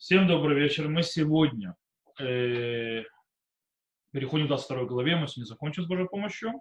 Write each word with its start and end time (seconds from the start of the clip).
Всем 0.00 0.26
добрый 0.26 0.58
вечер. 0.58 0.88
Мы 0.88 1.02
сегодня 1.02 1.76
э, 2.18 3.02
переходим 4.12 4.46
к 4.46 4.48
22 4.48 4.84
главе. 4.84 5.16
Мы 5.16 5.28
сегодня 5.28 5.44
закончим 5.46 5.82
с 5.82 5.86
Божьей 5.86 6.08
помощью. 6.08 6.54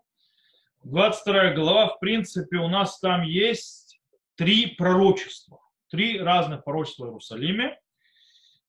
22 0.84 1.54
глава, 1.54 1.88
в 1.88 2.00
принципе, 2.02 2.58
у 2.58 2.68
нас 2.68 3.00
там 3.00 3.22
есть 3.22 3.98
три 4.36 4.68
пророчества. 4.68 5.62
Три 5.90 6.20
разных 6.20 6.66
пророчества 6.66 7.06
в 7.06 7.08
Иерусалиме. 7.08 7.80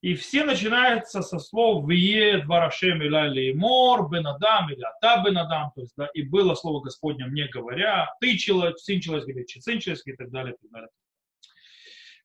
И 0.03 0.15
все 0.15 0.45
начинаются 0.45 1.23
со 1.23 1.41
слов 1.41 1.91
«Вие 1.91 2.39
дварашем 2.45 3.03
или 3.03 3.53
мор, 3.53 4.09
бенадам 4.09 4.71
или 4.71 4.83
ата 4.83 5.21
бенадам». 5.25 5.73
То 5.75 5.81
есть, 5.81 5.95
да, 5.97 6.09
и 6.15 6.23
было 6.23 6.55
слово 6.55 6.81
Господне 6.81 7.27
мне 7.27 7.49
говоря, 7.49 8.09
ты 8.21 8.39
человек, 8.39 8.79
сын 8.79 9.01
человеческий, 9.01 9.61
сын 9.61 9.81
человеческий 9.81 10.13
и 10.13 10.17
так 10.17 10.31
далее, 10.31 10.55
и 10.55 10.63
так 10.63 10.71
далее. 10.71 10.89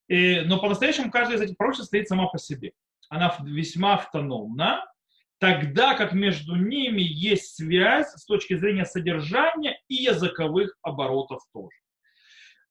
И, 0.07 0.41
но 0.41 0.59
по-настоящему 0.59 1.11
каждая 1.11 1.37
из 1.37 1.41
этих 1.41 1.57
пророчеств 1.57 1.87
стоит 1.87 2.07
сама 2.07 2.27
по 2.27 2.37
себе. 2.37 2.73
Она 3.09 3.35
весьма 3.43 3.95
автономна, 3.95 4.85
тогда 5.39 5.95
как 5.95 6.13
между 6.13 6.55
ними 6.55 7.01
есть 7.01 7.55
связь 7.55 8.11
с 8.11 8.25
точки 8.25 8.55
зрения 8.55 8.85
содержания 8.85 9.79
и 9.87 9.95
языковых 9.95 10.77
оборотов 10.81 11.41
тоже. 11.53 11.77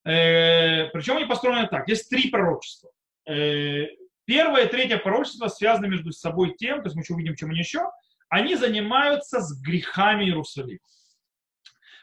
Э, 0.05 0.89
причем 0.89 1.17
они 1.17 1.25
построены 1.25 1.67
так. 1.67 1.87
Есть 1.87 2.09
три 2.09 2.29
пророчества. 2.29 2.91
Э, 3.27 3.87
первое 4.25 4.65
и 4.65 4.69
третье 4.69 4.97
пророчество 4.97 5.47
связаны 5.47 5.87
между 5.87 6.11
собой 6.11 6.55
тем, 6.57 6.79
то 6.79 6.85
есть 6.85 6.95
мы 6.95 7.01
еще 7.01 7.13
увидим, 7.13 7.35
чем 7.35 7.49
они 7.49 7.59
еще, 7.59 7.89
они 8.29 8.55
занимаются 8.55 9.41
с 9.41 9.61
грехами 9.61 10.25
Иерусалима. 10.25 10.79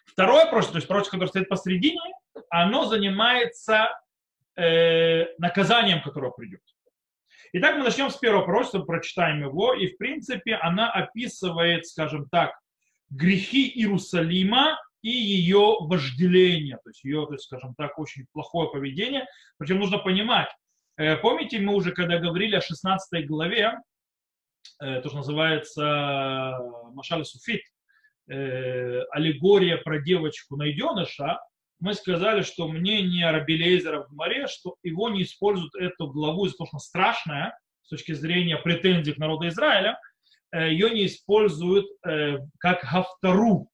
Второе 0.05 0.47
пророчество, 0.47 0.75
то 0.75 0.79
есть 0.79 0.89
пророчество, 0.89 1.17
которое 1.17 1.31
стоит 1.31 1.49
посредине, 1.49 2.01
оно 2.51 2.85
занимается 2.87 3.89
э, 4.57 5.27
наказанием, 5.39 6.03
которое 6.03 6.31
придет. 6.31 6.61
Итак, 7.55 7.77
мы 7.77 7.85
начнем 7.85 8.11
с 8.11 8.17
первого 8.17 8.45
пророчества, 8.45 8.81
прочитаем 8.81 9.43
его, 9.43 9.75
и 9.75 9.89
в 9.89 9.99
принципе 9.99 10.55
она 10.55 10.91
описывает, 10.91 11.87
скажем 11.87 12.27
так, 12.31 12.53
грехи 13.11 13.69
Иерусалима 13.69 14.79
и 15.03 15.11
ее 15.11 15.77
вожделение, 15.81 16.77
то 16.77 16.91
есть 16.91 17.05
ее, 17.05 17.27
то 17.27 17.35
есть, 17.35 17.45
скажем 17.45 17.75
так, 17.75 17.99
очень 17.99 18.27
плохое 18.33 18.71
поведение. 18.71 19.27
Причем 19.59 19.81
нужно 19.81 19.99
понимать, 19.99 20.49
э, 20.97 21.17
помните, 21.17 21.59
мы 21.59 21.75
уже 21.75 21.93
когда 21.93 22.19
говорили 22.19 22.57
о 22.57 22.63
16 22.63 23.27
главе, 23.27 23.75
э, 24.81 25.01
то, 25.01 25.09
что 25.09 25.19
называется 25.19 26.59
Машаль 26.95 27.25
Суфит, 27.25 27.63
э, 28.29 29.03
аллегория 29.11 29.77
про 29.77 30.01
девочку 30.01 30.57
найденыша, 30.57 31.39
мы 31.83 31.95
сказали, 31.95 32.43
что 32.43 32.69
мнение 32.69 33.29
Рабелейзера 33.33 34.05
в 34.05 34.13
море, 34.13 34.47
что 34.47 34.77
его 34.85 35.09
не 35.09 35.25
используют 35.25 35.75
эту 35.75 36.07
главу 36.07 36.47
из-за 36.47 36.59
того, 36.59 36.69
что 36.69 36.77
она 36.77 36.81
страшная 36.81 37.59
с 37.83 37.89
точки 37.89 38.13
зрения 38.13 38.57
претензий 38.57 39.13
к 39.13 39.19
народу 39.19 39.49
Израиля, 39.49 39.99
э, 40.53 40.71
ее 40.71 40.91
не 40.91 41.07
используют 41.07 41.87
э, 42.07 42.39
как 42.61 42.85
гавтору. 42.85 43.69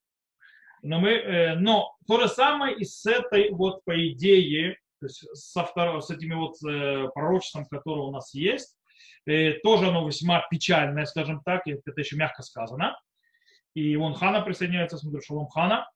Но, 0.81 0.99
мы, 0.99 1.09
э, 1.11 1.55
но 1.55 1.95
то 2.07 2.19
же 2.19 2.27
самое 2.27 2.75
и 2.75 2.83
с 2.83 3.05
этой 3.05 3.51
вот 3.51 3.85
по 3.85 3.93
идее, 4.09 4.79
то 4.99 5.05
есть 5.05 5.23
со 5.35 5.63
второго, 5.63 5.99
с 5.99 6.09
этими 6.09 6.33
вот 6.33 6.55
пророчеством, 7.13 7.67
которое 7.67 8.07
у 8.07 8.11
нас 8.11 8.33
есть, 8.33 8.75
тоже 9.63 9.87
оно 9.87 10.07
весьма 10.07 10.45
печальное, 10.49 11.05
скажем 11.05 11.41
так, 11.45 11.67
это 11.67 12.01
еще 12.01 12.15
мягко 12.15 12.41
сказано. 12.41 12.99
И 13.75 13.95
вон 13.95 14.15
Хана 14.15 14.41
присоединяется, 14.41 14.97
смотрю, 14.97 15.21
Шалом 15.21 15.47
Хана 15.47 15.87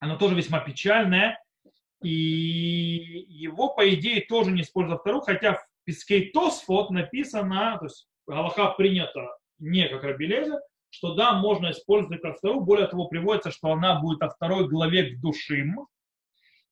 оно 0.00 0.16
тоже 0.16 0.34
весьма 0.34 0.60
печальное, 0.60 1.38
и 2.02 2.08
его, 3.28 3.74
по 3.74 3.88
идее, 3.94 4.22
тоже 4.22 4.50
не 4.50 4.62
используют 4.62 5.02
вторую, 5.02 5.22
хотя 5.22 5.54
в 5.54 5.66
Пискей 5.84 6.30
Тосфот 6.30 6.90
написано, 6.90 7.76
то 7.78 7.86
есть 7.86 8.08
Галаха 8.26 8.70
принято 8.70 9.28
не 9.58 9.88
как 9.88 10.02
Рабелезер, 10.02 10.58
что 10.88 11.14
да, 11.14 11.34
можно 11.34 11.70
использовать 11.70 12.22
как 12.22 12.38
вторую, 12.38 12.62
более 12.62 12.86
того, 12.86 13.06
приводится, 13.06 13.50
что 13.50 13.72
она 13.72 14.00
будет 14.00 14.22
о 14.22 14.30
второй 14.30 14.68
главе 14.68 15.10
к 15.10 15.20
душим 15.20 15.86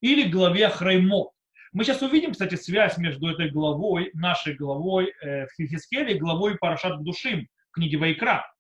или 0.00 0.28
главе 0.28 0.68
Храймот. 0.70 1.30
Мы 1.72 1.84
сейчас 1.84 2.00
увидим, 2.00 2.32
кстати, 2.32 2.54
связь 2.54 2.96
между 2.96 3.28
этой 3.28 3.50
главой, 3.50 4.10
нашей 4.14 4.54
главой 4.54 5.12
э, 5.22 5.46
в 5.46 5.52
Хихискеле 5.54 6.14
и 6.14 6.18
главой 6.18 6.56
Парашат 6.56 6.98
к 6.98 7.02
душим 7.02 7.46
в 7.68 7.72
книге 7.72 7.98
Вайкра. 7.98 8.50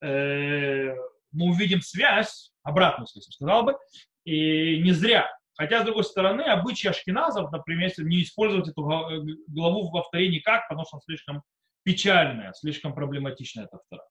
Э, 0.00 0.94
мы 1.32 1.50
увидим 1.50 1.82
связь, 1.82 2.52
обратную, 2.62 3.06
если 3.14 3.30
сказал 3.30 3.64
бы, 3.64 3.76
и 4.24 4.82
не 4.82 4.92
зря. 4.92 5.30
Хотя, 5.56 5.82
с 5.82 5.84
другой 5.84 6.04
стороны, 6.04 6.42
обычаи 6.42 6.88
ашкеназов, 6.88 7.52
например, 7.52 7.88
если 7.88 8.04
не 8.04 8.22
использовать 8.22 8.68
эту 8.68 8.82
главу 9.46 9.90
во 9.90 10.02
вторе 10.02 10.28
никак, 10.28 10.68
потому 10.68 10.84
что 10.84 10.96
она 10.96 11.02
слишком 11.04 11.42
печальная, 11.84 12.52
слишком 12.54 12.94
проблематичная 12.94 13.64
эта 13.64 13.78
втора. 13.78 14.04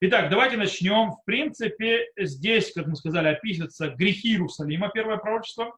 Итак, 0.00 0.30
давайте 0.30 0.56
начнем. 0.56 1.12
В 1.12 1.22
принципе, 1.24 2.06
здесь, 2.16 2.72
как 2.72 2.86
мы 2.86 2.96
сказали, 2.96 3.28
описываются 3.28 3.90
грехи 3.90 4.30
Иерусалима, 4.30 4.88
первое 4.88 5.18
пророчество. 5.18 5.76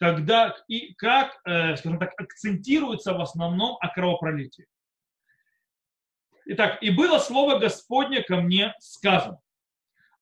Когда 0.00 0.56
и 0.66 0.94
как, 0.94 1.38
э, 1.44 1.76
скажем 1.76 1.98
так, 1.98 2.20
акцентируется 2.20 3.14
в 3.14 3.20
основном 3.20 3.76
о 3.80 3.88
кровопролитии. 3.88 4.66
Итак, 6.46 6.82
и 6.82 6.90
было 6.90 7.18
слово 7.18 7.58
Господне 7.58 8.22
ко 8.22 8.36
мне 8.36 8.74
сказано 8.80 9.40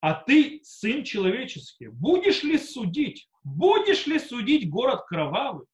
а 0.07 0.15
ты, 0.15 0.61
сын 0.63 1.03
человеческий, 1.03 1.89
будешь 1.89 2.45
ли 2.45 2.59
судить, 2.59 3.29
будешь 3.43 4.07
ли 4.07 4.21
судить 4.21 4.71
город 4.71 5.05
кровавый, 5.05 5.67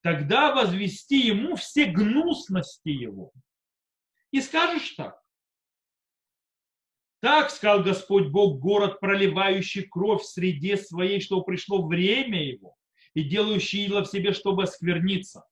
тогда 0.00 0.54
возвести 0.54 1.26
ему 1.26 1.56
все 1.56 1.84
гнусности 1.84 2.88
его. 2.88 3.32
И 4.30 4.40
скажешь 4.40 4.92
так. 4.92 5.20
Так 7.20 7.50
сказал 7.50 7.82
Господь 7.82 8.28
Бог, 8.28 8.60
город, 8.60 8.98
проливающий 8.98 9.82
кровь 9.82 10.22
в 10.22 10.26
среде 10.26 10.78
своей, 10.78 11.20
что 11.20 11.42
пришло 11.42 11.86
время 11.86 12.42
его, 12.42 12.78
и 13.12 13.24
делающий 13.24 13.84
ило 13.84 14.04
в 14.04 14.08
себе, 14.08 14.32
чтобы 14.32 14.62
оскверниться. 14.62 15.44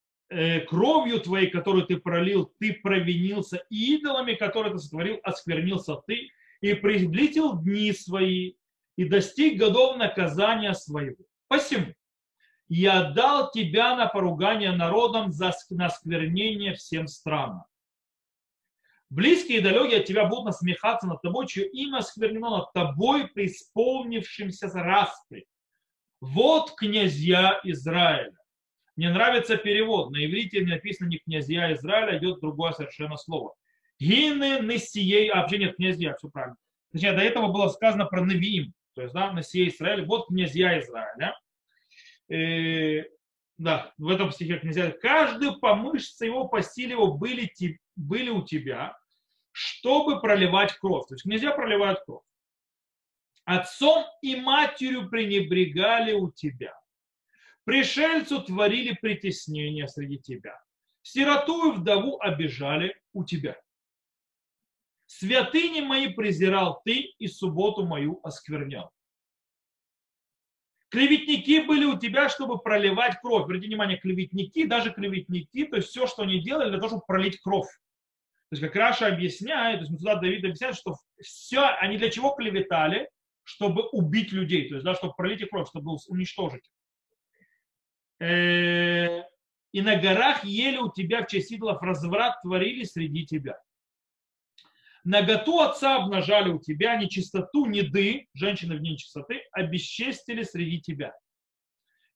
Э, 0.00 0.19
кровью 0.68 1.20
твоей, 1.20 1.50
которую 1.50 1.86
ты 1.86 1.96
пролил, 1.96 2.52
ты 2.58 2.72
провинился, 2.74 3.64
и 3.68 3.96
идолами, 3.96 4.34
которые 4.34 4.72
ты 4.72 4.78
сотворил, 4.78 5.18
осквернился 5.24 5.96
ты, 6.06 6.30
и 6.60 6.74
приблизил 6.74 7.58
дни 7.58 7.92
свои, 7.92 8.54
и 8.96 9.04
достиг 9.04 9.58
годов 9.58 9.96
наказания 9.96 10.74
своего. 10.74 11.24
Посему 11.48 11.94
я 12.68 13.10
дал 13.10 13.50
тебя 13.50 13.96
на 13.96 14.06
поругание 14.06 14.70
народам 14.70 15.32
за 15.32 15.52
насквернение 15.70 16.74
всем 16.74 17.08
странам. 17.08 17.64
Близкие 19.08 19.58
и 19.58 19.60
далекие 19.60 20.00
от 20.00 20.06
тебя 20.06 20.26
будут 20.26 20.44
насмехаться 20.44 21.08
над 21.08 21.20
тобой, 21.20 21.48
чье 21.48 21.68
имя 21.68 21.98
осквернено 21.98 22.50
над 22.50 22.72
тобой, 22.72 23.26
преисполнившимся 23.26 24.68
распри. 24.68 25.48
Вот 26.20 26.76
князья 26.76 27.60
Израиля 27.64 28.39
мне 28.96 29.10
нравится 29.10 29.56
перевод. 29.56 30.10
На 30.10 30.24
иврите 30.24 30.64
написано 30.64 31.08
не 31.08 31.18
князья 31.18 31.72
Израиля, 31.74 32.18
идет 32.18 32.40
другое 32.40 32.72
совершенно 32.72 33.16
слово. 33.16 33.54
Гины 33.98 34.60
Несией, 34.60 35.28
а 35.28 35.42
вообще 35.42 35.58
нет 35.58 35.76
князья, 35.76 36.14
все 36.16 36.28
правильно. 36.28 36.56
Точнее, 36.92 37.12
до 37.12 37.22
этого 37.22 37.52
было 37.52 37.68
сказано 37.68 38.06
про 38.06 38.24
Навиим, 38.24 38.72
то 38.94 39.02
есть, 39.02 39.14
да, 39.14 39.32
Несией 39.32 39.68
Израиля, 39.68 40.04
вот 40.04 40.28
князья 40.28 40.78
Израиля. 40.80 41.38
И, 42.28 43.04
да, 43.58 43.92
в 43.98 44.08
этом 44.08 44.32
стихе 44.32 44.58
князья. 44.58 44.90
Каждый 44.90 45.56
по 45.58 45.74
мышце 45.74 46.26
его, 46.26 46.48
по 46.48 46.62
силе 46.62 46.92
его 46.92 47.12
были, 47.12 47.52
были 47.96 48.30
у 48.30 48.44
тебя, 48.44 48.96
чтобы 49.52 50.20
проливать 50.20 50.72
кровь. 50.74 51.06
То 51.06 51.14
есть 51.14 51.24
князья 51.24 51.52
проливают 51.52 52.00
кровь. 52.04 52.22
Отцом 53.44 54.04
и 54.22 54.36
матерью 54.36 55.08
пренебрегали 55.10 56.12
у 56.12 56.30
тебя 56.30 56.79
Пришельцу 57.70 58.42
творили 58.42 58.98
притеснение 59.00 59.86
среди 59.86 60.18
тебя. 60.18 60.60
Сироту 61.02 61.72
и 61.72 61.76
вдову 61.76 62.20
обижали 62.20 63.00
у 63.12 63.24
тебя. 63.24 63.56
Святыни 65.06 65.80
мои 65.80 66.12
презирал 66.12 66.82
ты, 66.84 67.14
и 67.16 67.28
субботу 67.28 67.86
мою 67.86 68.18
осквернял. 68.24 68.90
Клеветники 70.88 71.64
были 71.64 71.84
у 71.84 71.96
тебя, 71.96 72.28
чтобы 72.28 72.58
проливать 72.58 73.20
кровь. 73.20 73.44
Обратите 73.44 73.68
внимание, 73.68 73.98
клеветники, 73.98 74.66
даже 74.66 74.92
клеветники, 74.92 75.64
то 75.66 75.76
есть 75.76 75.90
все, 75.90 76.08
что 76.08 76.24
они 76.24 76.40
делали, 76.40 76.70
для 76.70 76.78
того, 76.78 76.88
чтобы 76.88 77.06
пролить 77.06 77.40
кровь. 77.40 77.70
То 78.48 78.56
есть, 78.56 78.62
как 78.62 78.74
Раша 78.74 79.06
объясняет, 79.06 79.76
то 79.76 79.82
есть 79.82 79.92
Мусулат 79.92 80.20
Давид 80.20 80.44
объясняет, 80.44 80.74
что 80.74 80.96
все, 81.22 81.66
они 81.80 81.98
для 81.98 82.10
чего 82.10 82.30
клеветали? 82.30 83.08
Чтобы 83.44 83.88
убить 83.90 84.32
людей, 84.32 84.68
то 84.68 84.74
есть, 84.74 84.84
да, 84.84 84.96
чтобы 84.96 85.14
пролить 85.14 85.42
их 85.42 85.50
кровь, 85.50 85.68
чтобы 85.68 85.96
уничтожить. 86.08 86.68
Э, 88.20 89.22
и 89.72 89.80
на 89.80 89.96
горах 89.96 90.44
ели 90.44 90.76
у 90.76 90.90
тебя 90.92 91.24
в 91.24 91.26
честь 91.26 91.50
идолов 91.52 91.82
разврат 91.82 92.40
творили 92.42 92.84
среди 92.84 93.26
тебя. 93.26 93.58
Наготу 95.04 95.60
отца 95.60 95.96
обнажали 95.96 96.50
у 96.50 96.58
тебя, 96.58 96.96
нечистоту, 96.96 97.64
неды, 97.64 98.28
женщины 98.34 98.76
в 98.76 98.82
день 98.82 98.98
чистоты, 98.98 99.42
обесчестили 99.52 100.42
среди 100.42 100.80
тебя. 100.80 101.14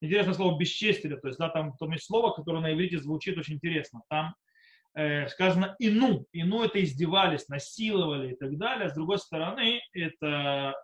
интересное 0.03 0.35
слово 0.35 0.59
бесчестили, 0.59 1.17
то 1.17 1.29
есть, 1.29 1.39
да, 1.39 1.49
там, 1.49 1.75
там 1.79 1.93
есть 1.93 2.05
слово, 2.05 2.33
которое 2.33 2.61
на 2.61 2.75
иврите 2.75 2.99
звучит 2.99 3.39
очень 3.39 3.55
интересно. 3.55 4.03
Там 4.11 4.35
э, 4.95 5.29
сказано 5.29 5.75
ину. 5.79 6.27
Ину 6.33 6.63
это 6.63 6.85
издевались, 6.85 7.49
насиловали 7.49 8.33
и 8.33 8.37
так 8.37 8.59
далее. 8.59 8.91
С 8.91 8.95
другой 8.95 9.19
стороны, 9.19 9.81
это 9.93 10.75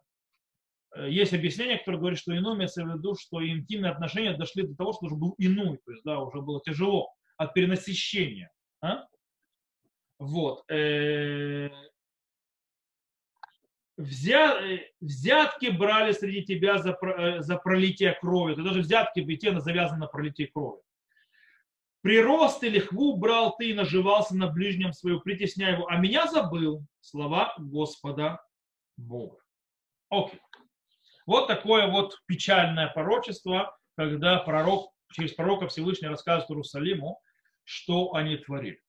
есть 0.97 1.33
объяснение, 1.33 1.79
которое 1.79 1.99
говорит, 1.99 2.19
что 2.19 2.33
ину 2.33 2.57
имеется 2.57 2.85
в 2.85 2.97
виду, 2.97 3.15
что 3.15 3.47
интимные 3.47 3.93
отношения 3.93 4.37
дошли 4.37 4.67
до 4.67 4.75
того, 4.75 4.93
что 4.93 5.07
уже 5.07 5.15
был 5.15 5.35
ину, 5.39 5.77
то 5.85 5.93
есть, 5.93 6.03
да, 6.05 6.19
уже 6.21 6.41
было 6.41 6.61
тяжело 6.65 7.13
от 7.37 7.55
перенасыщения. 7.55 8.51
А? 8.83 9.07
Вот. 10.19 10.65
Э, 10.71 11.71
э, 13.97 14.79
взятки 15.01 15.71
брали 15.71 16.13
среди 16.13 16.45
тебя 16.45 16.79
за, 16.79 16.91
э, 16.91 17.41
за 17.41 17.57
пролитие 17.57 18.13
крови. 18.21 18.53
Это 18.53 18.63
даже 18.63 18.81
взятки 18.81 19.21
в 19.21 19.29
Ите 19.29 19.59
завязаны 19.61 20.01
на 20.01 20.07
пролитие 20.07 20.49
крови. 20.49 20.83
Прирост 22.03 22.63
и 22.63 22.69
лихву 22.69 23.17
брал 23.17 23.57
ты 23.57 23.71
и 23.71 23.75
наживался 23.75 24.37
на 24.37 24.49
ближнем 24.49 24.93
свою, 24.93 25.21
притесняя 25.21 25.75
его. 25.75 25.87
А 25.89 25.97
меня 25.97 26.27
забыл. 26.27 26.85
Слова 27.01 27.55
Господа 27.59 28.43
Бога. 28.97 29.39
Окей. 30.11 30.41
Вот 31.27 31.47
такое 31.47 31.87
вот 31.87 32.17
печальное 32.27 32.89
порочество, 32.89 33.77
когда 33.97 34.39
пророк, 34.39 34.93
через 35.13 35.33
пророка 35.33 35.69
Всевышний 35.69 36.09
рассказывает 36.09 36.51
Иерусалиму, 36.51 37.21
что 37.65 38.15
они 38.15 38.37
творили. 38.37 38.81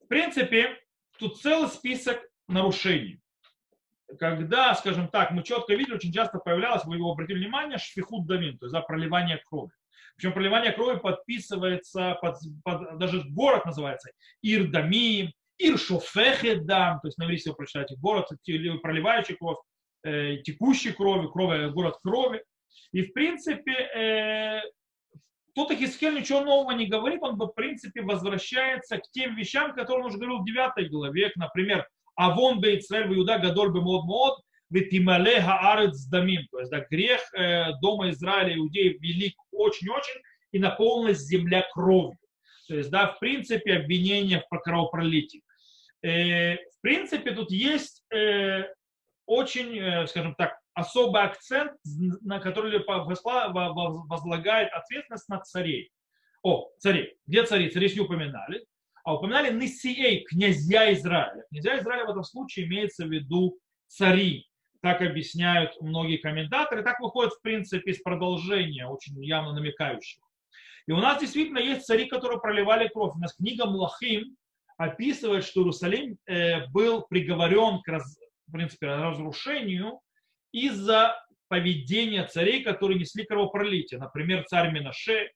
В 0.00 0.06
принципе, 0.08 0.78
тут 1.18 1.40
целый 1.40 1.68
список 1.68 2.20
нарушений 2.46 3.20
когда, 4.18 4.74
скажем 4.74 5.08
так, 5.08 5.30
мы 5.30 5.42
четко 5.42 5.74
видели, 5.74 5.94
очень 5.94 6.12
часто 6.12 6.38
появлялось, 6.38 6.84
вы 6.84 6.96
его 6.96 7.12
обратили 7.12 7.38
внимание, 7.38 7.78
шфихут 7.78 8.26
дамин, 8.26 8.58
то 8.58 8.66
есть 8.66 8.72
да, 8.72 8.80
проливание 8.80 9.42
крови. 9.46 9.72
Причем 10.16 10.32
проливание 10.32 10.72
крови 10.72 10.98
подписывается, 10.98 12.16
под, 12.22 12.36
под, 12.64 12.98
даже 12.98 13.22
город 13.28 13.66
называется 13.66 14.10
Ирдамим, 14.42 15.32
Иршофехедам, 15.58 17.00
то 17.00 17.08
есть 17.08 17.18
на 17.18 17.24
иврите 17.24 17.50
вы 17.50 17.56
прочитаете 17.56 17.96
город, 17.96 18.28
проливающий 18.82 19.36
кровь, 19.36 19.58
э, 20.06 20.36
текущий 20.42 20.92
кровью, 20.92 21.30
крови, 21.30 21.70
город 21.70 21.96
крови. 22.02 22.42
И 22.92 23.02
в 23.02 23.12
принципе, 23.12 23.72
э, 23.72 24.60
тут 25.54 25.72
Хискель 25.72 26.14
ничего 26.14 26.40
нового 26.40 26.72
не 26.72 26.86
говорит, 26.86 27.22
он 27.22 27.36
в 27.36 27.48
принципе 27.48 28.02
возвращается 28.02 28.98
к 28.98 29.10
тем 29.10 29.34
вещам, 29.34 29.74
которые 29.74 30.04
он 30.04 30.10
уже 30.10 30.18
говорил 30.18 30.38
в 30.38 30.46
9 30.46 30.90
главе, 30.90 31.32
например, 31.36 31.86
Авон 32.14 32.60
бе 32.60 32.78
Ицраэль 32.78 33.14
Иуда 33.14 33.38
гадоль 33.38 33.72
бе 33.72 33.80
мод 33.80 34.04
мод, 34.04 34.40
ветимале 34.70 35.40
хаарец 35.40 36.06
дамим. 36.06 36.46
То 36.50 36.60
есть 36.60 36.70
да, 36.70 36.84
грех 36.90 37.20
э, 37.34 37.72
дома 37.82 38.10
Израиля 38.10 38.56
иудеев 38.56 39.00
велик 39.00 39.34
очень-очень, 39.52 40.20
и 40.52 40.58
наполнилась 40.58 41.18
земля 41.18 41.66
кровью. 41.72 42.18
То 42.68 42.76
есть, 42.76 42.90
да, 42.90 43.08
в 43.08 43.18
принципе, 43.18 43.74
обвинение 43.74 44.42
в 44.50 44.58
кровопролитии. 44.58 45.42
Э, 46.02 46.54
в 46.54 46.80
принципе, 46.80 47.32
тут 47.32 47.50
есть 47.50 48.02
э, 48.12 48.64
очень, 49.26 49.78
э, 49.78 50.06
скажем 50.06 50.34
так, 50.34 50.58
особый 50.74 51.22
акцент, 51.22 51.72
на 52.22 52.38
который 52.40 52.78
возлагает 54.08 54.72
ответственность 54.72 55.28
на 55.28 55.40
царей. 55.40 55.90
О, 56.42 56.68
царей. 56.78 57.16
Где 57.26 57.44
цари? 57.44 57.70
Цари 57.70 57.92
не 57.92 58.00
упоминали 58.00 58.66
а 59.06 59.14
упоминали 59.14 59.52
Нисией, 59.54 60.24
князья 60.24 60.92
Израиля. 60.92 61.44
Князья 61.48 61.78
Израиля 61.78 62.06
в 62.06 62.10
этом 62.10 62.24
случае 62.24 62.66
имеется 62.66 63.06
в 63.06 63.08
виду 63.08 63.56
цари. 63.86 64.48
Так 64.82 65.00
объясняют 65.00 65.80
многие 65.80 66.16
комментаторы. 66.16 66.82
Так 66.82 66.98
выходит, 66.98 67.32
в 67.34 67.40
принципе, 67.40 67.92
из 67.92 68.02
продолжения, 68.02 68.88
очень 68.88 69.24
явно 69.24 69.52
намекающего. 69.52 70.26
И 70.88 70.92
у 70.92 70.96
нас 70.96 71.20
действительно 71.20 71.58
есть 71.58 71.86
цари, 71.86 72.06
которые 72.06 72.40
проливали 72.40 72.88
кровь. 72.88 73.14
У 73.14 73.20
нас 73.20 73.32
книга 73.34 73.66
Млахим 73.66 74.36
описывает, 74.76 75.44
что 75.44 75.60
Иерусалим 75.60 76.18
э, 76.26 76.66
был 76.70 77.02
приговорен 77.02 77.82
к, 77.82 77.88
раз, 77.88 78.18
в 78.46 78.52
принципе, 78.52 78.86
разрушению 78.86 80.00
из-за 80.52 81.16
поведения 81.48 82.24
царей, 82.26 82.62
которые 82.62 82.98
несли 82.98 83.24
кровопролитие. 83.24 84.00
Например, 84.00 84.44
царь 84.44 84.72
Минаше, 84.72 85.30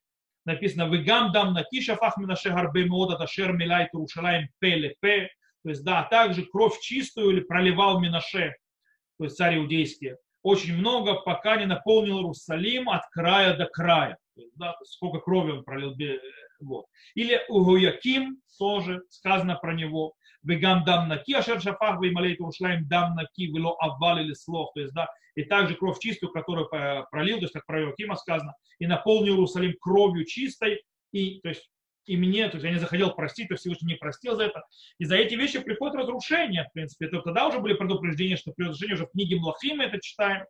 написано 0.45 0.89
«Вегам 0.89 1.31
дам 1.31 1.53
накиша 1.53 1.95
фахминаше 1.95 2.49
гарбе 2.49 2.85
меода 2.85 3.17
ташер 3.17 3.53
милай 3.53 3.87
Турушалаем 3.91 4.49
пеле 4.59 4.95
пе». 4.99 5.29
То 5.63 5.69
есть, 5.69 5.83
да, 5.83 6.03
также 6.03 6.45
кровь 6.45 6.79
чистую 6.81 7.31
или 7.31 7.41
проливал 7.41 7.99
Минаше, 7.99 8.55
то 9.17 9.25
есть 9.25 9.37
царь 9.37 9.57
иудейский, 9.57 10.15
очень 10.41 10.75
много, 10.75 11.21
пока 11.21 11.57
не 11.57 11.65
наполнил 11.65 12.17
Иерусалим 12.17 12.89
от 12.89 13.03
края 13.11 13.55
до 13.55 13.67
края. 13.67 14.17
То 14.35 14.41
есть, 14.41 14.55
да, 14.55 14.75
сколько 14.83 15.19
крови 15.19 15.51
он 15.51 15.63
пролил. 15.63 15.95
Вот. 16.59 16.85
Или 17.13 17.39
Угуяким 17.47 18.41
тоже 18.57 19.03
сказано 19.09 19.55
про 19.55 19.73
него. 19.73 20.13
Вегам 20.43 20.83
дам 20.83 21.07
наки, 21.07 21.33
ашер 21.33 21.61
шафах, 21.61 22.01
веймалей 22.01 22.35
Турушалаем 22.35 22.87
дам 22.87 23.15
наки, 23.15 23.47
вело 23.47 23.75
аввал 23.79 24.17
или 24.17 24.33
слов. 24.33 24.71
То 24.73 24.81
есть, 24.81 24.93
да, 24.93 25.07
и 25.35 25.43
также 25.43 25.75
кровь 25.75 25.99
чистую, 25.99 26.31
которую 26.31 26.67
пролил, 27.09 27.37
то 27.37 27.43
есть 27.43 27.53
как 27.53 27.65
про 27.65 27.81
Иоакима 27.81 28.15
сказано, 28.15 28.55
и 28.79 28.87
наполнил 28.87 29.33
Иерусалим 29.33 29.75
кровью 29.79 30.25
чистой, 30.25 30.83
и, 31.11 31.39
то 31.41 31.49
есть, 31.49 31.69
и 32.05 32.17
мне, 32.17 32.47
то 32.49 32.55
есть 32.55 32.65
я 32.65 32.71
не 32.71 32.79
захотел 32.79 33.13
простить, 33.13 33.49
то 33.49 33.55
Всевышний 33.55 33.93
не 33.93 33.97
простил 33.97 34.35
за 34.35 34.45
это. 34.45 34.63
И 34.97 35.05
за 35.05 35.15
эти 35.15 35.35
вещи 35.35 35.59
приходит 35.59 35.95
разрушение, 35.95 36.65
в 36.65 36.73
принципе. 36.73 37.05
Это 37.05 37.21
тогда 37.21 37.47
уже 37.47 37.59
были 37.59 37.73
предупреждения, 37.73 38.37
что 38.37 38.51
при 38.51 38.63
разрушении 38.63 38.95
уже 38.95 39.05
в 39.05 39.11
книге 39.11 39.37
Млахима 39.37 39.83
это 39.83 39.99
читаем. 40.01 40.45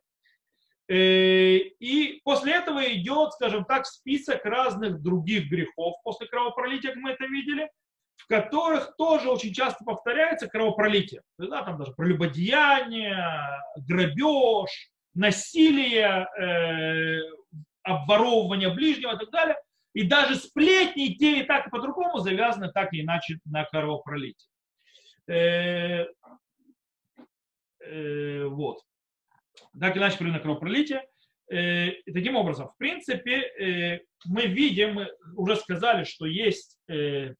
Э, 0.88 1.56
и 1.56 2.20
после 2.24 2.54
этого 2.54 2.82
идет, 2.94 3.32
скажем 3.32 3.64
так, 3.64 3.86
список 3.86 4.44
разных 4.44 5.02
других 5.02 5.48
грехов 5.48 5.96
после 6.02 6.26
кровопролития, 6.26 6.92
как 6.92 7.02
мы 7.02 7.10
это 7.10 7.26
видели, 7.26 7.68
в 8.24 8.28
которых 8.28 8.94
тоже 8.96 9.30
очень 9.30 9.52
часто 9.52 9.84
повторяется 9.84 10.48
кровопролитие. 10.48 11.22
Да, 11.38 11.62
там 11.62 11.78
даже 11.78 11.92
прелюбодеяние, 11.92 13.16
грабеж, 13.76 14.70
насилие, 15.14 16.26
э, 16.38 17.20
обворовывание 17.82 18.72
ближнего 18.72 19.14
и 19.14 19.18
так 19.18 19.30
далее. 19.30 19.56
И 19.94 20.04
даже 20.04 20.36
сплетни, 20.36 21.14
те 21.14 21.40
и 21.40 21.42
так, 21.42 21.66
и 21.66 21.70
по-другому 21.70 22.18
завязаны 22.18 22.70
так 22.72 22.92
или 22.92 23.02
иначе 23.02 23.38
на 23.44 23.64
кровопролитие. 23.64 24.48
Э, 25.28 26.06
э, 27.84 28.44
вот. 28.44 28.80
Так 29.78 29.94
или 29.94 30.02
иначе, 30.02 30.18
при 30.18 30.30
на 30.30 30.40
кровопролитие. 30.40 31.04
Э, 31.50 31.90
таким 32.12 32.36
образом, 32.36 32.68
в 32.68 32.76
принципе, 32.78 33.40
э, 33.40 34.00
мы 34.24 34.46
видим, 34.46 34.94
мы 34.94 35.10
уже 35.36 35.56
сказали, 35.56 36.04
что 36.04 36.24
есть 36.24 36.78
э, 36.88 37.34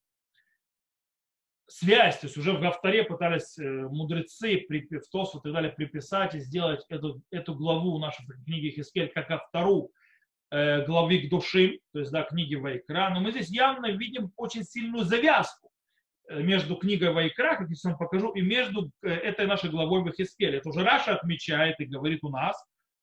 связь, 1.73 2.19
то 2.19 2.27
есть 2.27 2.37
уже 2.37 2.53
в 2.53 2.63
авторе 2.63 3.03
пытались 3.03 3.57
э, 3.57 3.63
мудрецы 3.63 4.63
в 4.69 5.09
Тосфу 5.11 5.39
и 5.39 5.41
так 5.41 5.53
далее 5.53 5.71
приписать 5.71 6.35
и 6.35 6.39
сделать 6.39 6.85
эту, 6.89 7.21
эту 7.31 7.55
главу 7.55 7.97
нашей 7.97 8.23
книги 8.45 8.69
Хискель 8.69 9.09
как 9.09 9.31
автору 9.31 9.91
э, 10.51 10.85
главы 10.85 11.19
к 11.21 11.29
души, 11.29 11.79
то 11.91 11.99
есть 11.99 12.11
да, 12.11 12.23
книги 12.23 12.53
Вайкра. 12.53 13.09
Но 13.09 13.21
мы 13.21 13.31
здесь 13.31 13.49
явно 13.49 13.87
видим 13.87 14.31
очень 14.35 14.63
сильную 14.63 15.03
завязку 15.03 15.71
э, 16.29 16.43
между 16.43 16.75
книгой 16.75 17.11
Вайкра, 17.11 17.55
как 17.55 17.67
я 17.67 17.75
вам 17.89 17.97
покажу, 17.97 18.31
и 18.33 18.41
между 18.41 18.91
этой 19.01 19.47
нашей 19.47 19.71
главой 19.71 20.03
в 20.03 20.13
Хискеле. 20.15 20.59
Это 20.59 20.69
уже 20.69 20.83
Раша 20.83 21.15
отмечает 21.15 21.79
и 21.79 21.85
говорит 21.85 22.19
у 22.23 22.29
нас, 22.29 22.55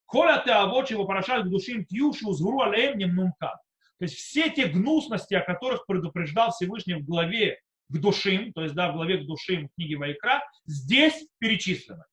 Коля 0.07 0.41
ты 0.45 0.53
авочи 0.53 0.93
его 0.93 1.07
порошать 1.07 1.45
к 1.45 1.49
душим 1.49 1.85
тьюши 1.85 2.25
узгру 2.25 2.61
алеем 2.61 2.99
немнумка. 2.99 3.59
То 3.99 4.05
есть 4.05 4.15
все 4.15 4.49
те 4.49 4.67
гнусности, 4.67 5.35
о 5.35 5.41
которых 5.41 5.87
предупреждал 5.87 6.53
Всевышний 6.53 6.95
в 6.95 7.05
главе 7.05 7.59
к 7.91 7.99
душим, 7.99 8.53
то 8.53 8.63
есть 8.63 8.75
да, 8.75 8.91
в 8.91 8.95
главе 8.95 9.19
к 9.19 9.27
душим 9.27 9.69
книги 9.77 9.95
Вайкра, 9.95 10.43
здесь 10.67 11.29
перечислены. 11.39 12.05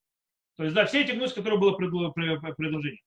То 0.57 0.63
есть 0.63 0.75
да, 0.75 0.85
все 0.85 1.03
эти 1.03 1.11
гнусы, 1.11 1.35
которые 1.35 1.59
было 1.59 1.73
предложение. 1.73 3.01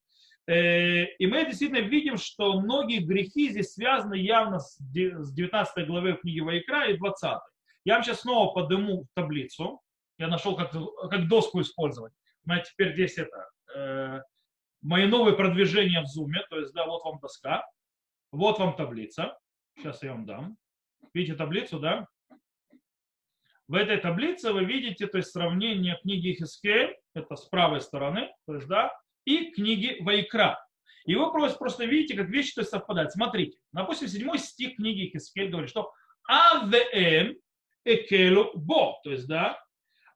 Э, 0.47 1.05
и 1.05 1.27
мы 1.27 1.45
действительно 1.45 1.81
видим, 1.81 2.17
что 2.17 2.61
многие 2.61 3.01
грехи 3.01 3.51
здесь 3.51 3.73
связаны 3.73 4.15
явно 4.15 4.61
с 4.61 4.79
19 4.81 5.87
главой 5.87 6.17
книги 6.17 6.41
Вайкра 6.41 6.91
и 6.91 6.97
20. 6.97 7.41
Я 7.85 7.95
вам 7.95 8.05
сейчас 8.05 8.21
снова 8.21 8.53
подниму 8.53 9.07
таблицу. 9.15 9.81
Я 10.19 10.29
нашел, 10.29 10.57
как, 10.57 10.73
как 10.73 11.29
доску 11.29 11.61
использовать. 11.61 12.13
У 12.45 12.51
меня 12.51 12.63
теперь 12.63 12.93
здесь 12.93 13.19
это 13.19 13.51
э, 13.75 14.21
мои 14.83 15.07
новые 15.07 15.37
продвижения 15.37 16.03
в 16.03 16.07
зуме. 16.07 16.43
То 16.51 16.59
есть, 16.59 16.73
да, 16.73 16.87
вот 16.87 17.05
вам 17.05 17.19
доска. 17.21 17.65
Вот 18.33 18.59
вам 18.59 18.77
таблица. 18.77 19.37
Сейчас 19.77 20.03
я 20.03 20.13
вам 20.13 20.27
дам. 20.27 20.57
Видите 21.15 21.37
таблицу, 21.37 21.79
да? 21.81 22.07
В 23.71 23.75
этой 23.75 23.99
таблице 23.99 24.53
вы 24.53 24.65
видите 24.65 25.07
то 25.07 25.19
есть, 25.19 25.31
сравнение 25.31 25.97
книги 26.03 26.33
Хискель, 26.33 26.97
это 27.15 27.37
с 27.37 27.45
правой 27.45 27.81
стороны, 27.81 28.29
то 28.45 28.57
есть, 28.57 28.67
да, 28.67 28.93
и 29.25 29.53
книги 29.53 29.97
Вайкра. 30.01 30.59
И 31.05 31.15
вы 31.15 31.31
просто, 31.31 31.57
просто 31.57 31.85
видите, 31.85 32.17
как 32.17 32.27
вещи 32.31 32.53
то 32.53 32.63
есть, 32.63 32.73
совпадают. 32.73 33.13
Смотрите, 33.13 33.59
допустим, 33.71 34.09
седьмой 34.09 34.41
стих 34.41 34.75
книги 34.75 35.09
Хискель 35.13 35.51
говорит, 35.51 35.71
что 35.71 35.93
АВМ 36.29 37.37
Экелу 37.85 38.51
Бо, 38.57 38.99
то 39.05 39.13
есть, 39.13 39.29
да, 39.29 39.57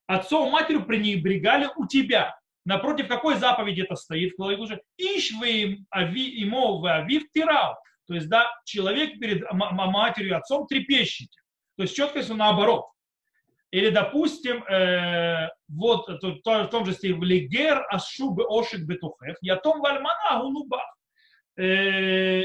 отцом 0.08 0.50
матерью 0.50 0.84
пренебрегали 0.84 1.68
у 1.76 1.86
тебя. 1.86 2.36
Напротив 2.64 3.06
какой 3.06 3.36
заповеди 3.36 3.82
это 3.82 3.94
стоит 3.94 4.32
в 4.32 4.36
главе 4.36 4.56
Душим? 4.56 4.80
Иш 4.96 5.30
вы 5.38 5.78
ави 5.92 6.42
имо 6.42 6.80
в 6.80 6.86
авив 6.86 7.30
тирал. 7.32 7.76
То 8.08 8.14
есть, 8.14 8.28
да, 8.28 8.50
человек 8.64 9.20
перед 9.20 9.44
матерью 9.52 10.30
и 10.30 10.34
отцом 10.34 10.66
трепещите. 10.66 11.38
То 11.76 11.84
есть 11.84 11.94
четко, 11.94 12.18
если 12.18 12.32
наоборот. 12.32 12.86
Или, 13.74 13.90
допустим, 13.90 14.62
э, 14.62 15.48
вот 15.66 16.06
то, 16.06 16.30
то, 16.44 16.62
в 16.62 16.68
том 16.68 16.86
же 16.86 16.92
стихе, 16.92 17.14
«Влигер 17.14 17.84
ашубы 17.90 18.44
ошик 18.44 18.82
бетухев, 18.82 19.36
ятом 19.40 19.80
вальмана 19.80 20.40
гунубах». 20.40 20.96
Э, 21.58 22.44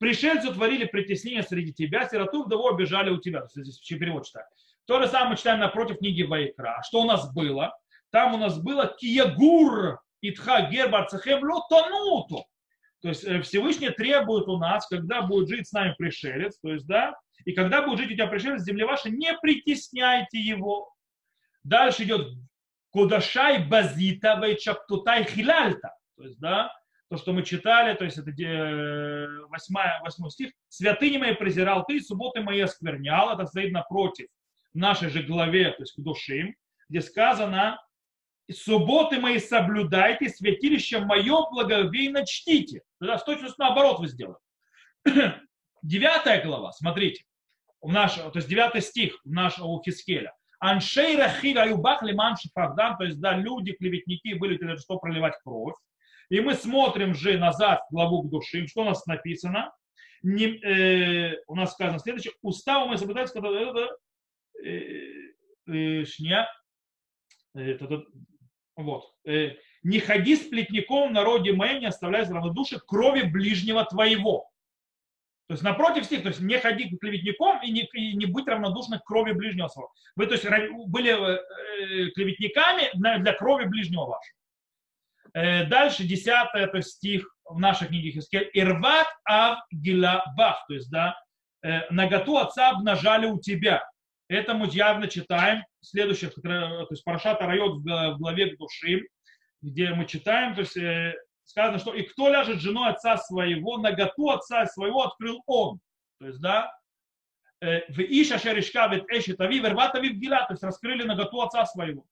Пришельцы 0.00 0.52
творили 0.52 0.84
притеснение 0.84 1.44
среди 1.44 1.72
тебя, 1.72 2.08
сироту 2.08 2.42
вдову 2.42 2.66
обижали 2.66 3.10
у 3.10 3.18
тебя. 3.18 3.46
Здесь 3.54 3.78
перевод 3.78 4.26
читаю. 4.26 4.46
То 4.86 5.00
же 5.00 5.06
самое 5.06 5.30
мы 5.30 5.36
читаем 5.36 5.60
напротив 5.60 5.98
книги 5.98 6.24
Вайкра. 6.24 6.82
Что 6.84 7.02
у 7.02 7.04
нас 7.04 7.32
было? 7.32 7.78
Там 8.10 8.34
у 8.34 8.36
нас 8.36 8.60
было 8.60 8.96
киягур 8.98 10.00
итха 10.22 10.62
гербар 10.62 11.08
цехем 11.08 11.40
тонуту. 11.68 12.46
То 13.00 13.10
есть 13.10 13.22
э, 13.22 13.42
Всевышний 13.42 13.90
требует 13.90 14.48
у 14.48 14.58
нас, 14.58 14.88
когда 14.88 15.22
будет 15.22 15.48
жить 15.48 15.68
с 15.68 15.72
нами 15.72 15.94
пришелец, 15.96 16.58
то 16.58 16.72
есть, 16.72 16.84
да, 16.88 17.14
и 17.44 17.52
когда 17.52 17.82
будет 17.82 17.98
жить 17.98 18.10
у 18.10 18.14
тебя 18.14 18.26
пришелец 18.26 18.62
в 18.62 18.64
земле 18.64 18.86
вашей, 18.86 19.10
не 19.10 19.32
притесняйте 19.38 20.38
его. 20.38 20.92
Дальше 21.62 22.04
идет 22.04 22.28
Кудашай 22.90 23.64
базита 23.66 24.40
вейчаптутай 24.42 25.24
хилальта. 25.24 25.94
То 26.16 26.24
есть, 26.24 26.38
да, 26.40 26.72
то, 27.10 27.16
что 27.16 27.32
мы 27.32 27.42
читали, 27.42 27.94
то 27.94 28.04
есть 28.04 28.18
это 28.18 28.30
8, 28.30 29.74
8 30.02 30.28
стих. 30.30 30.52
«Святыни 30.68 31.18
мои 31.18 31.34
презирал 31.34 31.84
ты, 31.86 32.00
субботы 32.00 32.40
мои 32.40 32.60
осквернял». 32.60 33.30
Это 33.30 33.46
стоит 33.46 33.72
напротив 33.72 34.28
нашей 34.74 35.08
же 35.08 35.22
главе, 35.22 35.70
то 35.70 35.82
есть 35.82 35.94
к 35.94 36.00
душим, 36.00 36.54
где 36.88 37.00
сказано 37.00 37.80
«Субботы 38.50 39.20
мои 39.20 39.38
соблюдайте, 39.38 40.28
святилище 40.28 41.00
мое 41.00 41.48
благовейно 41.50 42.26
чтите». 42.26 42.82
Тогда 42.98 43.18
с 43.18 43.24
точностью 43.24 43.56
наоборот 43.58 44.00
вы 44.00 44.08
сделали. 44.08 44.38
Девятая 45.82 46.42
глава, 46.44 46.72
смотрите, 46.72 47.24
у 47.80 47.90
нашего, 47.90 48.30
то 48.30 48.38
есть 48.38 48.48
девятый 48.48 48.82
стих 48.82 49.20
нашего 49.24 49.82
Хискеля. 49.82 50.34
Аншей 50.60 51.16
рахиль 51.16 51.58
аюбах 51.58 52.02
лиман 52.02 52.36
шифагдам, 52.36 52.96
то 52.96 53.04
есть 53.04 53.20
да, 53.20 53.36
люди, 53.36 53.72
клеветники 53.72 54.34
были 54.34 54.56
для 54.56 54.68
того, 54.68 54.78
чтобы 54.78 55.00
проливать 55.00 55.34
кровь. 55.44 55.76
И 56.30 56.40
мы 56.40 56.54
смотрим 56.54 57.14
же 57.14 57.38
назад 57.38 57.82
в 57.88 57.94
главу 57.94 58.22
к 58.22 58.30
душим, 58.30 58.66
что 58.66 58.82
у 58.82 58.84
нас 58.84 59.06
написано. 59.06 59.72
Не, 60.22 60.46
э, 60.46 61.42
у 61.46 61.54
нас 61.54 61.72
сказано 61.72 62.00
следующее. 62.00 62.32
Уставом 62.42 62.90
мы 62.90 62.98
соблюдать, 62.98 63.32
когда 63.32 63.48
э, 63.50 64.88
э, 65.68 66.04
шня, 66.04 66.48
э, 67.56 67.78
вот, 68.76 69.04
э, 69.24 69.54
не 69.84 70.00
ходи 70.00 70.36
с 70.36 70.48
плетником 70.48 71.10
в 71.10 71.12
народе 71.12 71.52
моем, 71.52 71.80
не 71.80 71.86
оставляй 71.86 72.24
равнодушие 72.28 72.80
крови 72.80 73.22
ближнего 73.22 73.84
твоего. 73.84 74.50
То 75.48 75.54
есть 75.54 75.64
напротив 75.64 76.04
стих, 76.04 76.22
то 76.22 76.28
есть 76.28 76.40
не 76.40 76.58
ходи 76.58 76.94
клеветником 76.98 77.62
и 77.62 77.70
не, 77.70 77.82
и 77.94 78.14
не 78.14 78.26
быть 78.26 78.46
равнодушным 78.46 79.00
к 79.00 79.04
крови 79.04 79.32
ближнего 79.32 79.68
своего. 79.68 79.90
Вы 80.14 80.26
то 80.26 80.34
есть 80.34 80.46
были 80.88 81.10
э, 81.10 82.10
клеветниками 82.10 82.90
для 82.94 83.32
крови 83.32 83.64
ближнего 83.64 84.04
вашего. 84.04 84.36
Э, 85.32 85.64
дальше, 85.64 86.04
десятый 86.04 86.62
это 86.62 86.82
стих 86.82 87.26
в 87.46 87.58
нашей 87.58 87.88
книге 87.88 88.10
Хискель. 88.10 88.50
Ирват 88.52 89.06
ав 89.24 89.60
гилабах, 89.72 90.66
то 90.68 90.74
есть, 90.74 90.90
да, 90.90 91.18
э, 91.62 91.90
наготу 91.90 92.36
отца 92.36 92.70
обнажали 92.70 93.24
у 93.24 93.40
тебя. 93.40 93.82
Это 94.28 94.52
мы 94.52 94.68
явно 94.70 95.08
читаем 95.08 95.64
следующих, 95.80 96.34
то 96.34 96.86
есть 96.90 97.04
Парашата 97.04 97.46
Райот 97.46 97.78
в 97.78 98.16
главе 98.18 98.50
к 98.50 98.58
души, 98.58 99.08
где 99.62 99.94
мы 99.94 100.04
читаем, 100.04 100.54
то 100.54 100.60
есть 100.60 100.76
э, 100.76 101.14
сказано, 101.48 101.78
что 101.78 101.94
и 101.94 102.02
кто 102.02 102.28
ляжет 102.28 102.60
женой 102.60 102.90
отца 102.90 103.16
своего, 103.16 103.78
наготу 103.78 104.30
отца 104.30 104.66
своего 104.66 105.02
открыл 105.02 105.42
он. 105.46 105.80
То 106.20 106.26
есть, 106.26 106.40
да, 106.40 106.72
в 107.60 107.98
Иша 107.98 108.38
Шеришка 108.38 108.86
вет 108.86 109.10
Эшит 109.10 109.40
Ави, 109.40 109.58
Верват 109.58 109.94
Ави 109.94 110.10
Гила, 110.10 110.44
то 110.46 110.52
есть 110.52 110.62
раскрыли 110.62 111.04
наготу 111.04 111.40
отца 111.40 111.64
своего. 111.66 112.04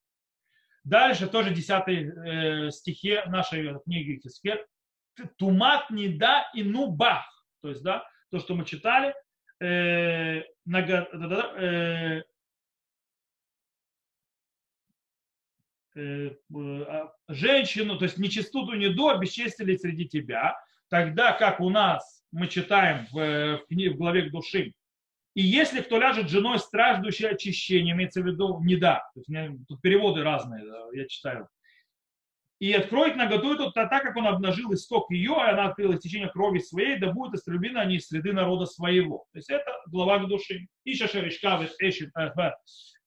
Дальше 0.87 1.27
тоже 1.27 1.53
10 1.53 1.89
э, 1.89 2.71
стихе 2.71 3.25
нашей 3.27 3.79
книги 3.81 4.21
Хискер. 4.23 4.65
Тумат 5.37 5.91
не 5.91 6.09
да 6.09 6.49
и 6.55 6.63
ну 6.63 6.87
бах. 6.87 7.27
То 7.61 7.71
есть, 7.71 7.83
да, 7.83 8.05
то, 8.31 8.39
что 8.39 8.55
мы 8.55 8.65
читали. 8.65 9.13
Э, 9.61 10.43
да, 10.65 11.53
э, 11.57 12.23
женщину, 17.29 17.99
то 17.99 18.05
есть 18.05 18.19
нечистоту 18.19 18.75
не 18.75 18.89
до, 18.89 19.17
бесчестили 19.17 19.77
среди 19.77 20.07
тебя, 20.07 20.57
тогда 20.89 21.33
как 21.33 21.61
у 21.61 21.71
нас 21.71 22.23
мы 22.33 22.49
читаем 22.49 23.07
в, 23.13 23.61
в, 23.69 23.71
в 23.71 23.97
главе 23.97 24.23
к 24.29 24.31
души, 24.31 24.73
и 25.35 25.43
если 25.43 25.83
кто 25.83 25.99
ляжет 25.99 26.29
женой, 26.31 26.59
страждущей 26.59 27.29
очищения, 27.29 27.93
имеется 27.93 28.23
в 28.23 28.27
виду 28.27 28.61
не 28.63 28.77
да, 28.77 29.07
то 29.15 29.21
есть, 29.21 29.67
тут 29.69 29.81
переводы 29.81 30.23
разные, 30.23 30.65
я 30.93 31.07
читаю 31.07 31.49
И 32.60 32.74
откроет 32.74 33.16
наготу 33.16 33.56
эту, 33.56 33.72
так 33.72 34.04
как 34.04 34.16
он 34.16 34.28
обнажил 34.28 34.72
исток 34.74 35.10
ее, 35.10 35.34
и 35.34 35.50
она 35.50 35.66
открыла 35.66 35.96
истечение 35.96 36.30
крови 36.30 36.60
своей, 36.60 37.00
да 37.00 37.12
будет 37.12 37.34
истреблена 37.34 37.82
они 37.82 37.96
из 37.96 38.08
среды 38.08 38.34
народа 38.34 38.68
своего. 38.68 39.26
То 39.32 39.40
есть 39.40 39.50
это 39.50 39.72
глава 39.88 40.20
к 40.20 40.28
душе. 40.28 40.68
Иша 40.86 41.08
шеришка 41.08 41.60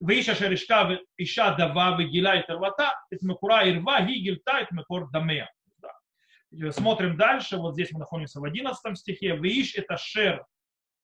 ואיש 0.01 0.29
אשר 0.29 0.53
ישכב 0.53 0.87
אישה 1.19 1.55
דבה 1.59 1.97
וגילה 1.99 2.39
את 2.39 2.51
ערוותה, 2.51 2.89
את 3.15 3.19
מקורה 3.23 3.63
ערווה, 3.63 3.97
היא 3.97 4.23
גילתה 4.23 4.61
את 4.61 4.73
מקור 4.73 5.01
דמיה. 5.13 5.47
Смотрим 6.71 7.17
дальше, 7.17 7.57
вот 7.57 7.75
здесь 7.75 7.91
мы 7.91 7.99
находимся 7.99 8.39
в 8.39 8.45
11 8.45 8.97
стихе. 8.97 9.37
Виш 9.37 9.75
это 9.75 9.97
шер 9.97 10.45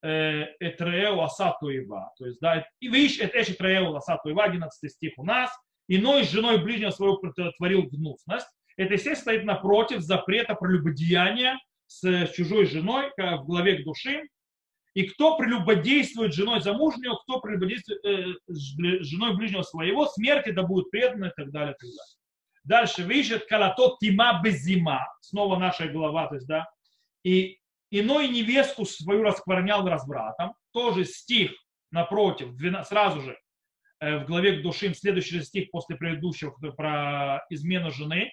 Этреу 0.00 1.20
Асатуева. 1.22 2.12
То 2.16 2.26
есть, 2.26 2.38
да, 2.40 2.64
и 2.78 2.88
виш 2.88 3.18
это 3.18 3.36
Эш 3.40 3.48
Этреу 3.48 3.96
Асатуева, 3.96 4.44
11 4.44 4.90
стих 4.92 5.12
у 5.16 5.24
нас. 5.24 5.50
Иной 5.87 6.25
с 6.25 6.31
женой 6.31 6.57
ближнего 6.63 6.91
своего 6.91 7.21
творил 7.57 7.83
гнусность. 7.83 8.47
Это, 8.77 8.93
естественно, 8.93 9.15
стоит 9.15 9.43
напротив 9.45 10.01
запрета 10.01 10.55
прелюбодеяния 10.55 11.59
с 11.87 12.27
чужой 12.33 12.65
женой 12.65 13.11
в 13.17 13.45
главе 13.45 13.77
к 13.77 13.85
души. 13.85 14.23
И 14.93 15.03
кто 15.03 15.37
прелюбодействует 15.37 16.33
женой 16.33 16.61
замужнего, 16.61 17.15
кто 17.15 17.41
прелюбодействует 17.41 18.03
э, 18.05 18.33
с 18.47 18.77
женой 19.05 19.35
ближнего 19.35 19.61
своего, 19.61 20.05
смерти 20.07 20.51
да 20.51 20.63
будет 20.63 20.89
преданы 20.89 21.27
и 21.27 21.31
так 21.35 21.51
далее. 21.51 21.73
И 21.73 21.77
так 21.77 21.89
далее. 21.89 22.15
Дальше, 22.63 23.03
видишь, 23.03 23.41
калато 23.47 23.97
тима 23.99 24.41
безима, 24.43 25.05
снова 25.21 25.57
наша 25.59 25.87
глава, 25.87 26.27
то 26.27 26.35
есть, 26.35 26.47
да, 26.47 26.67
и 27.23 27.59
иной 27.91 28.27
невестку 28.27 28.85
свою 28.85 29.21
раскворнял 29.23 29.87
развратом. 29.87 30.53
Тоже 30.71 31.05
стих 31.05 31.51
напротив, 31.91 32.49
сразу 32.87 33.21
же 33.21 33.37
в 34.19 34.25
главе 34.25 34.59
к 34.59 34.61
душим, 34.61 34.93
следующий 34.93 35.41
стих 35.41 35.71
после 35.71 35.95
предыдущего 35.95 36.51
про 36.51 37.45
измену 37.49 37.91
жены. 37.91 38.31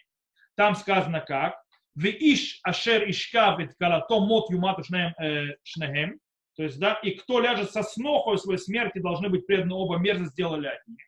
Там 0.56 0.74
сказано 0.74 1.20
как. 1.20 1.56
В 1.94 2.06
иш 2.06 2.60
ашер 2.62 3.08
ишкавит 3.08 3.74
калато 3.78 4.20
мот 4.20 4.50
юмату 4.50 4.82
э, 4.82 5.56
шнехем. 5.62 6.18
То 6.56 6.64
есть, 6.64 6.78
да, 6.78 6.94
и 7.02 7.12
кто 7.12 7.40
ляжет 7.40 7.70
со 7.70 7.82
снохой 7.82 8.38
своей 8.38 8.58
смерти, 8.58 8.98
должны 8.98 9.28
быть 9.28 9.46
преданы 9.46 9.74
оба 9.74 9.96
мерзо 9.96 10.26
сделали 10.26 10.66
от 10.66 10.86
них. 10.86 10.98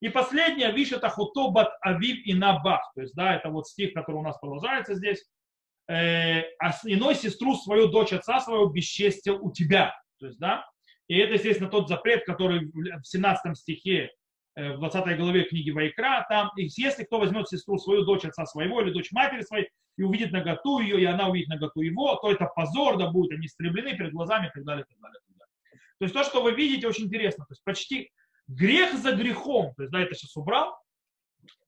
И 0.00 0.08
последнее, 0.08 0.72
виш 0.72 0.92
это 0.92 1.08
хутобат 1.08 1.70
авив 1.80 2.24
и 2.24 2.34
набах. 2.34 2.92
То 2.94 3.02
есть, 3.02 3.14
да, 3.14 3.34
это 3.34 3.48
вот 3.50 3.66
стих, 3.66 3.94
который 3.94 4.16
у 4.16 4.22
нас 4.22 4.38
продолжается 4.38 4.94
здесь 4.94 5.24
э, 5.88 6.42
а 6.60 6.70
иной 6.84 7.16
сестру 7.16 7.56
свою, 7.56 7.88
дочь 7.88 8.12
отца 8.12 8.40
своего 8.40 8.66
бесчестил 8.66 9.44
у 9.44 9.50
тебя. 9.50 9.94
То 10.20 10.26
есть, 10.26 10.38
да, 10.38 10.64
и 11.08 11.16
это, 11.16 11.34
естественно, 11.34 11.70
тот 11.70 11.88
запрет, 11.88 12.24
который 12.24 12.70
в 12.70 13.02
17 13.02 13.56
стихе, 13.56 14.10
э, 14.54 14.74
в 14.74 14.78
20 14.78 15.16
главе 15.18 15.44
книги 15.44 15.70
Вайкра, 15.70 16.26
там, 16.28 16.50
если 16.56 17.04
кто 17.04 17.18
возьмет 17.18 17.48
сестру 17.48 17.78
свою, 17.78 18.04
дочь 18.04 18.24
отца 18.24 18.44
своего 18.46 18.82
или 18.82 18.92
дочь 18.92 19.10
матери 19.10 19.40
своей, 19.42 19.68
и 19.96 20.02
увидит 20.02 20.30
наготу 20.30 20.80
ее, 20.80 21.00
и 21.00 21.04
она 21.04 21.28
увидит 21.28 21.48
наготу 21.48 21.80
его, 21.80 22.14
то 22.16 22.30
это 22.30 22.46
позор, 22.54 22.98
да 22.98 23.10
будут 23.10 23.32
они 23.32 23.46
истреблены 23.46 23.96
перед 23.96 24.12
глазами 24.12 24.46
и 24.46 24.50
так 24.50 24.64
далее, 24.64 24.84
и 24.88 24.92
так 24.92 25.00
далее, 25.00 25.18
и 25.18 25.32
так 25.32 25.38
далее. 25.38 25.80
То 25.98 26.04
есть 26.04 26.14
то, 26.14 26.24
что 26.24 26.42
вы 26.42 26.52
видите, 26.52 26.86
очень 26.86 27.06
интересно. 27.06 27.44
То 27.46 27.52
есть 27.52 27.64
почти 27.64 28.10
грех 28.46 28.94
за 28.94 29.12
грехом, 29.12 29.74
то 29.76 29.82
есть, 29.82 29.92
да, 29.92 30.00
это 30.00 30.14
сейчас 30.14 30.36
убрал, 30.36 30.78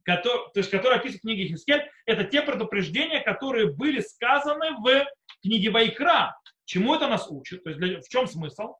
который, 0.04 0.52
то 0.52 0.60
есть, 0.60 0.70
который 0.70 0.98
описывает 0.98 1.20
в 1.20 1.22
книге 1.22 1.48
Хискель, 1.48 1.90
это 2.06 2.24
те 2.24 2.42
предупреждения, 2.42 3.20
которые 3.20 3.72
были 3.72 4.00
сказаны 4.00 4.76
в 4.76 5.06
книге 5.42 5.70
Вайкра. 5.70 6.36
Чему 6.64 6.94
это 6.94 7.08
нас 7.08 7.28
учит? 7.28 7.64
То 7.64 7.70
есть 7.70 7.80
для, 7.80 8.00
в 8.00 8.08
чем 8.08 8.26
смысл? 8.26 8.74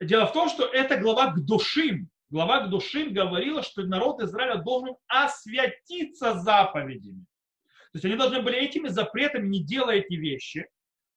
Дело 0.00 0.26
в 0.26 0.32
том, 0.32 0.48
что 0.48 0.66
это 0.66 0.96
глава 0.96 1.32
к 1.32 1.44
душим. 1.44 2.08
Глава 2.30 2.66
к 2.66 2.70
душим 2.70 3.12
говорила, 3.12 3.62
что 3.62 3.82
народ 3.82 4.20
Израиля 4.22 4.56
должен 4.56 4.96
освятиться 5.06 6.34
заповедями. 6.34 7.26
То 7.92 7.98
есть 7.98 8.04
они 8.04 8.16
должны 8.16 8.42
были 8.42 8.56
этими 8.56 8.88
запретами, 8.88 9.46
не 9.46 9.62
делая 9.62 9.98
эти 9.98 10.14
вещи, 10.14 10.66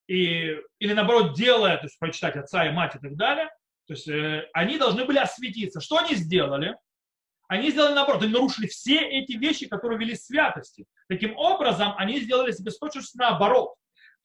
и, 0.06 0.56
или 0.78 0.92
наоборот 0.92 1.34
делая, 1.34 1.76
то 1.76 1.84
есть 1.84 1.98
прочитать 1.98 2.36
отца 2.36 2.66
и 2.66 2.72
мать 2.72 2.94
и 2.94 2.98
так 2.98 3.16
далее, 3.16 3.46
то 3.88 3.94
есть 3.94 4.06
э, 4.08 4.48
они 4.52 4.78
должны 4.78 5.04
были 5.04 5.18
осветиться. 5.18 5.80
Что 5.80 5.98
они 5.98 6.14
сделали? 6.14 6.76
Они 7.48 7.70
сделали 7.70 7.94
наоборот, 7.94 8.22
они 8.22 8.32
нарушили 8.32 8.66
все 8.66 9.00
эти 9.00 9.32
вещи, 9.32 9.66
которые 9.66 9.98
вели 9.98 10.14
святости. 10.14 10.86
Таким 11.08 11.36
образом, 11.36 11.94
они 11.96 12.20
сделали 12.20 12.52
себе 12.52 12.70
точность 12.70 13.14
наоборот. 13.16 13.74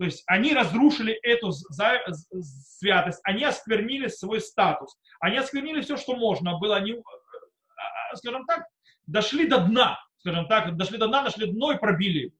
То 0.03 0.07
есть 0.07 0.23
они 0.27 0.53
разрушили 0.53 1.13
эту 1.13 1.53
святость, 1.53 3.21
они 3.23 3.45
осквернили 3.45 4.09
свой 4.09 4.41
статус, 4.41 4.97
они 5.21 5.37
осквернили 5.37 5.79
все, 5.79 5.95
что 5.95 6.17
можно 6.17 6.59
было, 6.59 6.75
они, 6.75 6.91
э, 6.91 8.15
скажем 8.15 8.45
так, 8.45 8.65
дошли 9.07 9.47
до 9.47 9.59
дна, 9.59 9.97
скажем 10.17 10.49
так, 10.49 10.75
дошли 10.75 10.97
до 10.97 11.07
дна, 11.07 11.21
нашли 11.21 11.49
дно 11.49 11.71
и 11.71 11.77
пробили. 11.77 12.33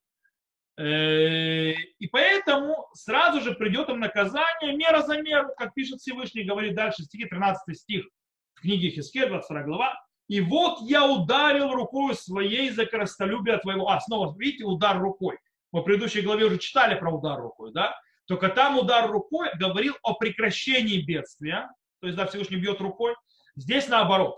Э, 0.77 1.71
и 1.71 2.07
поэтому 2.11 2.85
сразу 2.95 3.39
же 3.39 3.53
придет 3.53 3.87
им 3.87 4.01
наказание, 4.01 4.75
мера 4.75 5.01
за 5.01 5.21
меру, 5.21 5.53
как 5.57 5.73
пишет 5.73 6.01
Всевышний, 6.01 6.43
говорит 6.43 6.75
дальше, 6.75 7.03
стихи 7.03 7.29
13 7.29 7.79
стих 7.79 8.07
в 8.55 8.59
книге 8.59 8.89
Хискель, 8.89 9.29
22 9.29 9.63
глава. 9.63 10.05
И 10.27 10.41
вот 10.41 10.81
я 10.81 11.09
ударил 11.09 11.71
рукой 11.71 12.13
своей 12.13 12.71
за 12.71 12.85
коростолюбие 12.85 13.57
твоего. 13.59 13.87
А, 13.89 14.01
снова, 14.01 14.35
видите, 14.37 14.65
удар 14.65 14.99
рукой. 14.99 15.37
Мы 15.73 15.81
в 15.81 15.83
предыдущей 15.83 16.21
главе 16.21 16.45
уже 16.45 16.59
читали 16.59 16.97
про 16.97 17.11
удар 17.11 17.41
рукой, 17.41 17.73
да? 17.73 17.99
Только 18.27 18.49
там 18.49 18.77
удар 18.77 19.11
рукой 19.11 19.49
говорил 19.55 19.95
о 20.03 20.13
прекращении 20.13 21.01
бедствия. 21.01 21.67
То 21.99 22.07
есть, 22.07 22.15
да, 22.17 22.27
Всевышний 22.27 22.57
бьет 22.57 22.79
рукой. 22.79 23.15
Здесь 23.55 23.87
наоборот. 23.87 24.37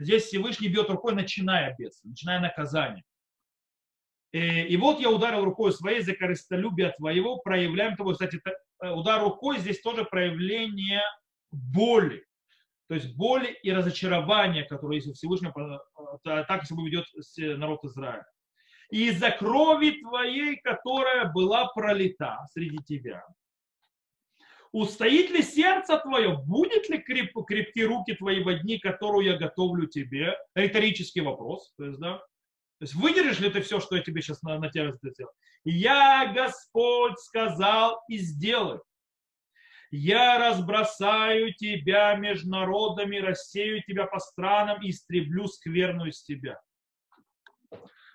Здесь 0.00 0.24
Всевышний 0.24 0.68
бьет 0.68 0.90
рукой, 0.90 1.14
начиная 1.14 1.74
бедствие, 1.78 2.10
начиная 2.10 2.40
наказание. 2.40 3.04
И, 4.32 4.38
э, 4.38 4.66
и 4.66 4.76
вот 4.76 4.98
я 4.98 5.10
ударил 5.10 5.44
рукой 5.44 5.72
своей 5.72 6.02
за 6.02 6.14
корыстолюбие 6.14 6.92
твоего, 6.98 7.38
проявляем 7.38 7.96
того. 7.96 8.12
Кстати, 8.12 8.40
э, 8.82 8.90
удар 8.90 9.22
рукой 9.22 9.58
здесь 9.58 9.80
тоже 9.80 10.04
проявление 10.04 11.02
боли. 11.52 12.26
То 12.88 12.96
есть 12.96 13.14
боли 13.16 13.56
и 13.62 13.72
разочарования, 13.72 14.64
которые 14.64 14.98
есть 14.98 15.08
у 15.08 15.12
Всевышнего, 15.12 15.80
э, 16.24 16.44
так 16.48 16.62
если 16.62 16.74
ведет 16.74 17.06
народ 17.58 17.84
Израиля. 17.84 18.26
И 18.90 19.08
из-за 19.08 19.30
крови 19.30 20.00
твоей, 20.02 20.56
которая 20.56 21.32
была 21.32 21.66
пролита 21.68 22.46
среди 22.52 22.78
тебя, 22.84 23.24
Устоит 24.74 25.30
ли 25.30 25.40
сердце 25.40 25.98
твое? 25.98 26.36
Будет 26.36 26.88
ли 26.88 26.98
креп, 26.98 27.30
крепки 27.46 27.84
руки 27.84 28.12
твои 28.14 28.42
во 28.42 28.54
дни, 28.54 28.80
которую 28.80 29.24
я 29.24 29.36
готовлю 29.36 29.86
тебе? 29.86 30.36
Риторический 30.56 31.20
вопрос. 31.20 31.72
То 31.76 31.84
есть, 31.84 32.00
да? 32.00 32.18
То 32.18 32.80
есть 32.80 32.94
выдержишь 32.94 33.38
ли 33.38 33.50
ты 33.50 33.60
все, 33.60 33.78
что 33.78 33.94
я 33.94 34.02
тебе 34.02 34.20
сейчас 34.20 34.42
на, 34.42 34.58
на 34.58 34.68
тебя 34.68 34.90
сделал? 34.90 35.30
Я, 35.62 36.32
Господь, 36.34 37.16
сказал 37.20 38.02
и 38.08 38.18
сделай. 38.18 38.80
Я 39.92 40.50
разбросаю 40.50 41.54
тебя 41.54 42.16
между 42.16 42.50
народами, 42.50 43.18
рассею 43.18 43.80
тебя 43.84 44.06
по 44.06 44.18
странам 44.18 44.82
и 44.82 44.90
истреблю 44.90 45.46
скверную 45.46 46.10
из 46.10 46.20
тебя. 46.24 46.60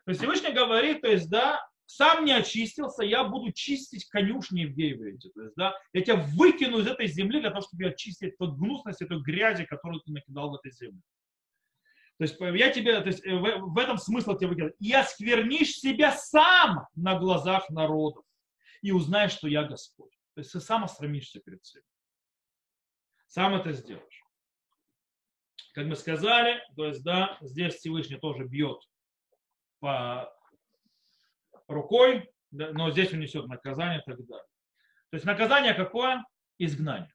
То 0.09 0.11
есть 0.11 0.21
Всевышний 0.21 0.51
говорит, 0.51 1.01
то 1.01 1.07
есть, 1.07 1.29
да, 1.29 1.63
сам 1.85 2.25
не 2.25 2.31
очистился, 2.31 3.03
я 3.03 3.23
буду 3.25 3.51
чистить 3.51 4.05
конюшни 4.05 4.65
в 4.65 4.73
Гейвейте. 4.73 5.29
То 5.29 5.43
есть, 5.43 5.53
да, 5.55 5.75
я 5.93 6.01
тебя 6.01 6.15
выкину 6.15 6.79
из 6.79 6.87
этой 6.87 7.05
земли 7.05 7.39
для 7.39 7.51
того, 7.51 7.61
чтобы 7.61 7.85
очистить 7.85 8.33
эту 8.33 8.51
гнусность, 8.51 9.03
эту 9.03 9.21
грязи, 9.21 9.65
которую 9.65 10.01
ты 10.01 10.11
накидал 10.11 10.49
в 10.49 10.55
этой 10.55 10.71
земле. 10.71 11.03
То 12.17 12.23
есть 12.23 12.37
я 12.39 12.71
тебе, 12.71 12.99
то 12.99 13.05
есть 13.05 13.23
э, 13.23 13.35
в, 13.35 13.71
в 13.71 13.77
этом 13.77 13.99
смысл 13.99 14.35
тебе 14.35 14.47
выкидываю. 14.47 14.73
И 14.79 14.91
осквернишь 14.93 15.75
себя 15.75 16.11
сам 16.11 16.87
на 16.95 17.19
глазах 17.19 17.69
народов 17.69 18.25
и 18.81 18.91
узнаешь, 18.91 19.33
что 19.33 19.47
я 19.47 19.63
Господь. 19.63 20.17
То 20.33 20.41
есть 20.41 20.51
ты 20.53 20.59
сам 20.59 20.85
остромишься 20.85 21.39
перед 21.39 21.61
всем. 21.61 21.83
Сам 23.27 23.53
это 23.53 23.73
сделаешь. 23.73 24.23
Как 25.75 25.85
мы 25.85 25.95
сказали, 25.95 26.63
то 26.75 26.87
есть, 26.87 27.03
да, 27.03 27.37
здесь 27.41 27.75
Всевышний 27.75 28.17
тоже 28.17 28.45
бьет 28.45 28.88
рукой, 31.67 32.29
но 32.51 32.91
здесь 32.91 33.13
он 33.13 33.19
несет 33.19 33.47
наказание 33.47 33.99
и 33.99 34.03
так 34.03 34.17
далее. 34.25 34.45
То 35.11 35.15
есть 35.15 35.25
наказание 35.25 35.73
какое? 35.73 36.23
Изгнание. 36.57 37.13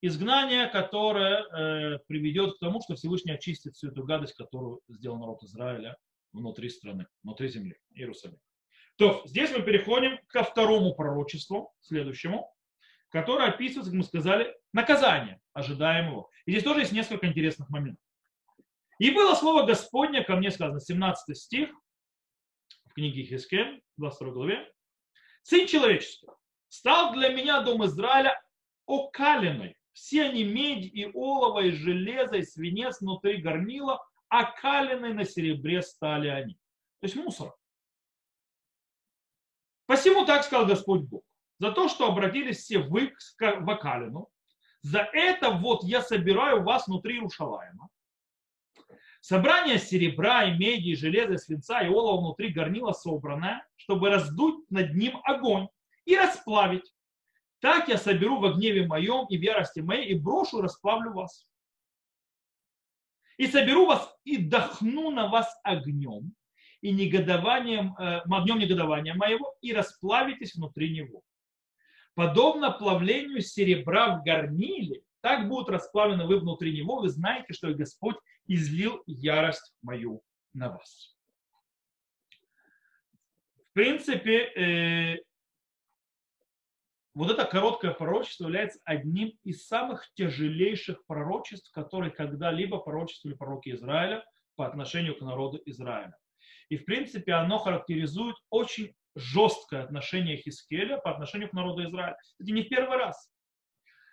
Изгнание, 0.00 0.66
которое 0.66 1.44
э, 1.44 1.98
приведет 2.08 2.56
к 2.56 2.58
тому, 2.58 2.80
что 2.82 2.96
Всевышний 2.96 3.32
очистит 3.32 3.74
всю 3.74 3.88
эту 3.88 4.02
гадость, 4.02 4.34
которую 4.34 4.80
сделал 4.88 5.18
народ 5.18 5.42
Израиля 5.44 5.96
внутри 6.32 6.70
страны, 6.70 7.06
внутри 7.22 7.48
земли, 7.48 7.76
Иерусалима. 7.94 8.40
То 8.96 9.22
здесь 9.26 9.50
мы 9.56 9.62
переходим 9.62 10.18
ко 10.26 10.42
второму 10.42 10.94
пророчеству, 10.94 11.72
следующему, 11.80 12.52
которое 13.10 13.50
описывается, 13.50 13.92
как 13.92 13.98
мы 13.98 14.04
сказали, 14.04 14.56
наказание 14.72 15.40
ожидаемого. 15.52 16.28
И 16.46 16.52
здесь 16.52 16.64
тоже 16.64 16.80
есть 16.80 16.92
несколько 16.92 17.26
интересных 17.26 17.68
моментов. 17.68 18.02
И 19.02 19.10
было 19.10 19.34
слово 19.34 19.66
Господне, 19.66 20.22
ко 20.22 20.36
мне 20.36 20.52
сказано, 20.52 20.78
17 20.78 21.36
стих, 21.36 21.70
в 22.84 22.94
книге 22.94 23.24
Хискем, 23.24 23.82
22 23.96 24.32
главе, 24.32 24.72
«Сын 25.42 25.66
человеческий, 25.66 26.28
стал 26.68 27.12
для 27.12 27.30
меня 27.30 27.62
дом 27.62 27.84
Израиля 27.84 28.40
окаленной. 28.86 29.76
Все 29.92 30.26
они 30.26 30.44
медь 30.44 30.84
и 30.94 31.10
олово, 31.12 31.64
и 31.64 31.72
железо, 31.72 32.36
и 32.36 32.44
свинец 32.44 33.00
внутри 33.00 33.38
горнила, 33.38 34.00
окаленной 34.28 35.14
на 35.14 35.24
серебре 35.24 35.82
стали 35.82 36.28
они». 36.28 36.54
То 37.00 37.06
есть 37.06 37.16
мусор. 37.16 37.56
Посему 39.86 40.26
так 40.26 40.44
сказал 40.44 40.64
Господь 40.64 41.00
Бог. 41.08 41.24
За 41.58 41.72
то, 41.72 41.88
что 41.88 42.06
обратились 42.06 42.58
все 42.58 42.78
вы 42.78 43.12
в 43.40 43.68
окалину, 43.68 44.28
за 44.82 45.00
это 45.12 45.50
вот 45.50 45.82
я 45.82 46.02
собираю 46.02 46.62
вас 46.62 46.86
внутри 46.86 47.18
Рушалаема, 47.18 47.88
Собрание 49.22 49.78
серебра 49.78 50.42
и 50.46 50.58
меди, 50.58 50.88
и 50.88 50.96
железа, 50.96 51.34
и 51.34 51.38
свинца 51.38 51.80
и 51.80 51.88
олова 51.88 52.20
внутри 52.20 52.48
горнила 52.52 52.90
собранное, 52.90 53.64
чтобы 53.76 54.10
раздуть 54.10 54.68
над 54.68 54.96
ним 54.96 55.20
огонь 55.22 55.68
и 56.04 56.16
расплавить. 56.16 56.92
Так 57.60 57.86
я 57.86 57.98
соберу 57.98 58.40
в 58.40 58.56
гневе 58.56 58.84
моем 58.84 59.26
и 59.28 59.38
в 59.38 59.40
ярости 59.40 59.78
моей 59.78 60.08
и 60.08 60.18
брошу 60.18 60.60
расплавлю 60.60 61.12
вас. 61.12 61.46
И 63.36 63.46
соберу 63.46 63.86
вас 63.86 64.12
и 64.24 64.38
дохну 64.38 65.12
на 65.12 65.28
вас 65.28 65.56
огнем 65.62 66.34
и 66.80 66.90
негодованием, 66.90 67.94
э, 68.00 68.22
огнем 68.28 68.58
негодования 68.58 69.14
моего 69.14 69.54
и 69.60 69.72
расплавитесь 69.72 70.56
внутри 70.56 70.92
него. 70.92 71.22
Подобно 72.14 72.72
плавлению 72.72 73.40
серебра 73.40 74.16
в 74.16 74.24
горниле, 74.24 75.02
так 75.20 75.48
будут 75.48 75.70
расплавлены 75.70 76.26
вы 76.26 76.40
внутри 76.40 76.76
него, 76.76 76.98
вы 76.98 77.08
знаете, 77.08 77.52
что 77.52 77.72
Господь 77.72 78.16
излил 78.46 79.02
ярость 79.06 79.74
мою 79.82 80.22
на 80.52 80.70
вас. 80.70 81.16
В 83.70 83.72
принципе, 83.72 84.52
э, 84.54 85.18
вот 87.14 87.30
это 87.30 87.44
короткое 87.44 87.92
пророчество 87.92 88.44
является 88.44 88.80
одним 88.84 89.32
из 89.44 89.66
самых 89.66 90.10
тяжелейших 90.14 91.04
пророчеств, 91.06 91.70
которые 91.72 92.10
когда-либо 92.10 92.78
пророчествовали 92.78 93.36
пророки 93.36 93.70
Израиля 93.70 94.24
по 94.56 94.66
отношению 94.66 95.16
к 95.16 95.22
народу 95.22 95.60
Израиля. 95.66 96.16
И, 96.68 96.76
в 96.76 96.84
принципе, 96.84 97.32
оно 97.32 97.58
характеризует 97.58 98.36
очень 98.50 98.94
жесткое 99.14 99.82
отношение 99.82 100.38
Хискеля 100.38 100.98
по 100.98 101.10
отношению 101.10 101.50
к 101.50 101.52
народу 101.52 101.84
Израиля. 101.84 102.16
Это 102.38 102.52
не 102.52 102.62
в 102.62 102.68
первый 102.68 102.96
раз. 102.96 103.30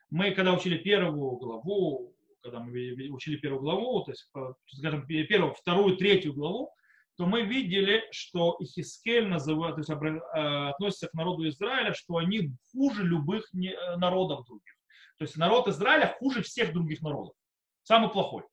Мы, 0.10 0.32
когда 0.32 0.54
учили 0.54 0.78
первую 0.78 1.38
главу 1.38 2.16
когда 2.42 2.60
мы 2.60 2.72
учили 3.12 3.38
первую 3.38 3.62
главу, 3.62 4.04
то 4.04 4.12
есть, 4.12 4.30
скажем, 4.68 5.06
первую, 5.06 5.54
вторую, 5.54 5.98
третью 5.98 6.34
главу, 6.34 6.74
то 7.18 7.26
мы 7.26 7.42
видели, 7.42 8.04
что 8.12 8.56
Ихискель 8.60 9.28
называет, 9.28 9.76
то 9.76 9.82
есть, 9.82 9.90
э, 9.90 10.70
относится 10.70 11.10
к 11.10 11.14
народу 11.14 11.48
Израиля, 11.50 11.94
что 11.94 12.16
они 12.18 12.52
хуже 12.72 13.04
любых 13.04 13.54
э, 13.54 13.98
народов 13.98 14.46
других. 14.46 14.74
То 15.18 15.26
есть 15.26 15.36
народ 15.36 15.68
Израиля 15.68 16.16
хуже 16.18 16.42
всех 16.42 16.72
других 16.72 17.02
народов. 17.02 17.36
Самый 17.84 18.10
плохой. 18.10 18.44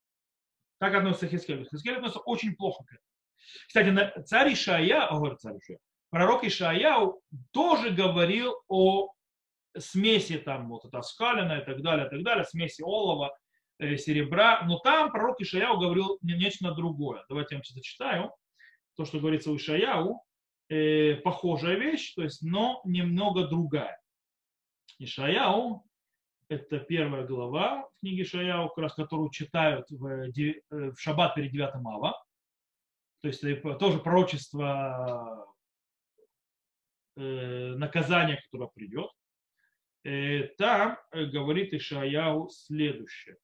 Так 0.78 0.94
относится 0.94 1.28
Хискель. 1.28 1.64
Хискель 1.70 1.94
относится 1.94 2.20
очень 2.20 2.56
плохо 2.56 2.84
к 2.84 2.92
этому. 2.92 3.06
Кстати, 3.68 4.24
царь 4.24 4.52
Ишая, 4.52 5.08
говорит 5.12 5.38
царь 5.38 5.58
Ишая, 5.58 5.78
пророк 6.10 6.42
Ишаяу 6.42 7.22
тоже 7.52 7.90
говорил 7.90 8.56
о 8.66 9.12
смеси 9.78 10.38
там 10.38 10.70
вот 10.70 10.84
это 10.86 11.02
скалина 11.02 11.60
и 11.60 11.64
так 11.64 11.82
далее, 11.82 12.08
и 12.08 12.10
так 12.10 12.24
далее, 12.24 12.44
смеси 12.44 12.82
олова 12.82 13.30
Э, 13.30 13.45
серебра, 13.78 14.62
но 14.62 14.78
там 14.78 15.10
пророк 15.10 15.40
Ишаяу 15.40 15.78
говорил 15.78 16.18
нечто 16.22 16.72
другое. 16.72 17.24
Давайте 17.28 17.54
я 17.54 17.58
вам 17.58 17.64
сейчас 17.64 17.76
зачитаю. 17.76 18.32
То, 18.96 19.04
что 19.04 19.18
говорится 19.18 19.50
у 19.50 19.56
Ишаяу, 19.56 20.22
э, 20.68 21.16
похожая 21.16 21.76
вещь, 21.76 22.14
то 22.14 22.22
есть, 22.22 22.42
но 22.42 22.80
немного 22.84 23.46
другая. 23.46 24.00
Ишаяу, 24.98 25.84
это 26.48 26.78
первая 26.78 27.26
глава 27.26 27.88
книги 28.00 28.22
Ишаяу, 28.22 28.68
как 28.68 28.78
раз, 28.78 28.94
которую 28.94 29.30
читают 29.30 29.90
в, 29.90 30.06
э, 30.06 30.62
в 30.70 30.96
шаббат 30.96 31.34
перед 31.34 31.52
9 31.52 31.74
ава. 31.84 32.24
То 33.20 33.28
есть 33.28 33.42
тоже 33.78 33.98
пророчество 33.98 35.54
э, 37.16 37.74
наказания, 37.76 38.40
которое 38.44 38.68
придет. 38.68 39.10
Э, 40.04 40.44
там 40.56 40.98
говорит 41.12 41.74
Ишаяу 41.74 42.48
следующее 42.48 43.36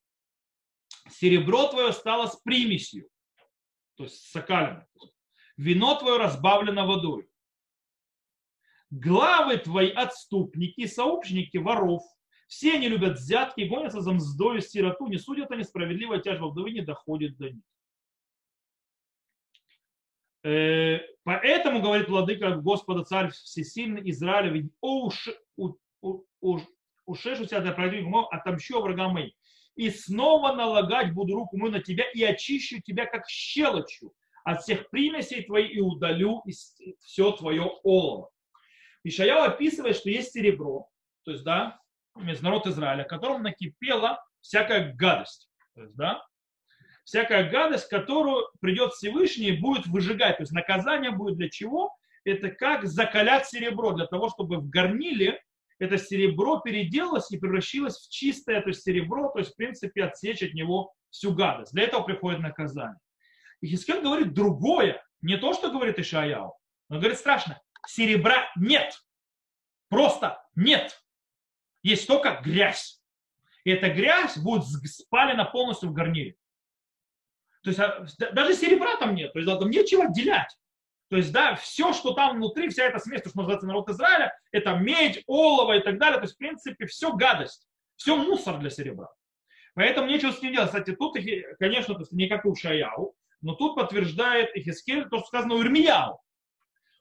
серебро 1.11 1.69
твое 1.69 1.93
стало 1.93 2.27
с 2.27 2.37
примесью. 2.37 3.09
то 3.97 4.05
есть 4.05 4.31
сокалено. 4.31 4.87
Вино 5.57 5.99
твое 5.99 6.19
разбавлено 6.19 6.87
водой. 6.87 7.29
Главы 8.91 9.59
твои 9.59 9.91
отступники, 9.91 10.87
сообщники 10.87 11.57
воров, 11.57 12.03
все 12.47 12.75
они 12.75 12.89
любят 12.89 13.19
взятки, 13.19 13.63
гонятся 13.63 14.03
за 14.03 14.13
мздою 14.13 14.61
сироту, 14.61 15.07
не 15.07 15.17
судят 15.17 15.51
они 15.51 15.65
справедливо, 15.65 16.19
тяжба 16.19 16.49
вдовы 16.49 16.73
не 16.73 16.83
доходит 16.83 17.39
до 17.39 17.51
них. 17.51 17.65
Э, 20.45 20.99
поэтому, 21.23 21.81
говорит 21.81 22.11
владыка 22.11 22.57
Господа 22.57 23.05
Царь 23.05 23.31
Всесильный 23.31 24.03
Израилев, 24.11 24.71
ушешу 27.07 27.47
себя 27.47 27.61
для 27.61 27.73
противника, 27.73 28.27
отомщу 28.31 28.83
врагам 28.83 29.15
моим. 29.15 29.31
И 29.77 29.91
снова 29.91 30.53
налагать 30.53 31.13
буду 31.13 31.35
руку 31.35 31.57
мою 31.57 31.73
на 31.73 31.81
тебя 31.81 32.05
и 32.13 32.23
очищу 32.23 32.81
тебя, 32.81 33.07
как 33.07 33.29
щелочью 33.29 34.13
от 34.45 34.63
всех 34.63 34.91
примесей 34.91 35.45
твоих 35.45 35.75
и 35.75 35.81
удалю 35.81 36.43
все 37.01 37.33
твое 37.33 37.63
олово. 37.83 38.31
Ишаял 39.05 39.45
описывает, 39.45 39.97
что 39.97 40.11
есть 40.11 40.33
серебро, 40.33 40.89
то 41.25 41.33
есть, 41.33 41.45
да, 41.45 41.79
народ 42.15 42.67
Израиля, 42.67 43.05
которым 43.05 43.43
накипела 43.43 44.23
всякая 44.41 44.93
гадость. 44.95 45.49
То 45.75 45.83
есть, 45.83 45.97
да, 45.97 46.25
всякая 47.05 47.51
гадость, 47.51 47.89
которую 47.89 48.49
придет 48.61 48.93
Всевышний 48.93 49.49
и 49.49 49.61
будет 49.61 49.87
выжигать. 49.87 50.37
То 50.37 50.43
есть 50.43 50.53
наказание 50.53 51.11
будет 51.11 51.37
для 51.37 51.49
чего? 51.49 51.97
Это 52.25 52.51
как 52.51 52.85
закалять 52.85 53.47
серебро, 53.47 53.93
для 53.93 54.07
того, 54.07 54.29
чтобы 54.29 54.59
в 54.59 54.69
горниле 54.69 55.43
это 55.83 55.99
серебро 55.99 56.61
переделалось 56.61 57.31
и 57.33 57.39
превратилось 57.39 57.99
в 57.99 58.11
чистое 58.11 58.61
то 58.61 58.69
есть 58.69 58.83
серебро, 58.83 59.31
то 59.31 59.41
есть 59.41 59.53
в 59.53 59.57
принципе 59.57 60.05
отсечь 60.05 60.43
от 60.43 60.55
него 60.55 60.95
всю 61.11 61.35
гадость. 61.35 61.73
Для 61.73 61.85
этого 61.85 62.03
приходит 62.03 62.41
наказание. 62.41 62.99
И 63.61 63.67
Хискель 63.67 64.01
говорит 64.01 64.33
другое, 64.33 65.03
не 65.21 65.37
то, 65.37 65.53
что 65.53 65.71
говорит 65.71 65.99
Ишаяу, 65.99 66.55
но 66.89 66.99
говорит 66.99 67.19
страшно, 67.19 67.61
серебра 67.87 68.51
нет, 68.57 68.95
просто 69.89 70.41
нет 70.55 71.03
есть 71.83 72.07
только 72.07 72.41
грязь. 72.45 73.01
И 73.65 73.71
эта 73.71 73.89
грязь 73.89 74.37
будет 74.39 74.65
спалена 74.65 75.45
полностью 75.45 75.89
в 75.89 75.93
гарнире. 75.93 76.37
То 77.63 77.71
есть 77.71 77.81
а, 77.81 78.07
даже 78.33 78.55
серебра 78.55 78.97
там 78.97 79.15
нет, 79.15 79.33
то 79.33 79.39
есть 79.39 79.51
там 79.51 79.71
нечего 79.71 80.05
отделять. 80.05 80.57
То 81.13 81.19
есть, 81.19 81.31
да, 81.31 81.57
все, 81.57 81.93
что 81.93 82.15
там 82.15 82.37
внутри, 82.37 82.71
вся 82.71 82.85
эта 82.85 82.99
смесь, 82.99 83.21
то, 83.21 83.29
что 83.29 83.41
называется 83.41 83.67
народ 83.67 83.87
Израиля, 83.91 84.35
это 84.51 84.77
медь, 84.77 85.23
олово 85.27 85.77
и 85.77 85.81
так 85.81 85.99
далее. 85.99 86.17
То 86.17 86.25
есть, 86.25 86.37
в 86.37 86.39
принципе, 86.39 86.87
все 86.87 87.13
гадость, 87.13 87.69
все 87.97 88.17
мусор 88.17 88.57
для 88.61 88.71
серебра. 88.71 89.11
Поэтому 89.75 90.09
нечего 90.09 90.33
с 90.33 90.41
ним 90.41 90.55
делать. 90.55 90.71
Кстати, 90.71 90.97
тут, 90.97 91.15
конечно, 91.59 91.93
то 91.93 92.01
есть, 92.01 92.13
не 92.13 92.29
как 92.29 92.47
у 92.47 92.55
Шаяу, 92.55 93.15
но 93.43 93.55
тут 93.55 93.75
подтверждает 93.75 94.57
Ихискель 94.57 95.07
то, 95.11 95.19
что 95.19 95.27
сказано 95.27 95.57
у 95.57 95.63
Ирмияу. 95.63 96.19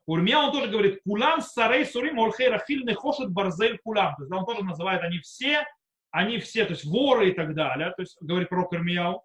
Урмия 0.05 0.39
он 0.39 0.51
тоже 0.51 0.69
говорит, 0.69 0.99
кулам 1.05 1.39
сарей 1.39 1.85
сурим 1.85 2.19
ольхей 2.19 2.49
рахиль 2.49 2.83
не 2.83 2.93
хошет 2.93 3.31
барзель 3.31 3.77
кулам. 3.77 4.17
То 4.17 4.23
есть 4.23 4.33
он 4.33 4.45
тоже 4.45 4.65
называет, 4.65 5.03
они 5.03 5.19
все, 5.19 5.65
они 6.09 6.37
все, 6.39 6.65
то 6.65 6.71
есть 6.71 6.83
воры 6.83 7.29
и 7.29 7.33
так 7.33 7.55
далее. 7.55 7.93
То 7.95 8.01
есть 8.01 8.17
говорит 8.19 8.49
про 8.49 8.67
Ирмияу. 8.73 9.23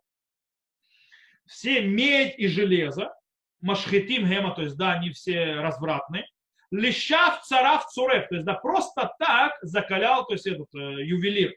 Все 1.45 1.81
медь 1.81 2.39
и 2.39 2.47
железо, 2.47 3.13
машхетим 3.61 4.29
гема, 4.29 4.55
то 4.55 4.63
есть 4.63 4.77
да, 4.77 4.93
они 4.93 5.11
все 5.11 5.55
развратные. 5.55 6.27
Лещав 6.71 7.43
царав 7.43 7.87
цурев, 7.87 8.29
то 8.29 8.35
есть 8.35 8.47
да, 8.47 8.55
просто 8.55 9.13
так 9.19 9.53
закалял, 9.63 10.27
то 10.27 10.35
есть 10.35 10.47
этот 10.47 10.69
э, 10.75 11.05
ювелир. 11.05 11.55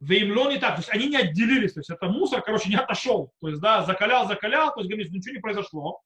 Веймло 0.00 0.50
не 0.50 0.58
так, 0.58 0.76
то 0.76 0.80
есть 0.80 0.90
они 0.90 1.08
не 1.08 1.16
отделились, 1.16 1.72
то 1.72 1.80
есть 1.80 1.90
это 1.90 2.06
мусор, 2.06 2.42
короче, 2.42 2.68
не 2.68 2.76
отошел. 2.76 3.32
То 3.40 3.48
есть 3.48 3.60
да, 3.60 3.82
закалял, 3.84 4.28
закалял, 4.28 4.72
то 4.72 4.80
есть 4.80 4.90
говорит, 4.90 5.10
ничего 5.12 5.34
не 5.34 5.40
произошло. 5.40 6.00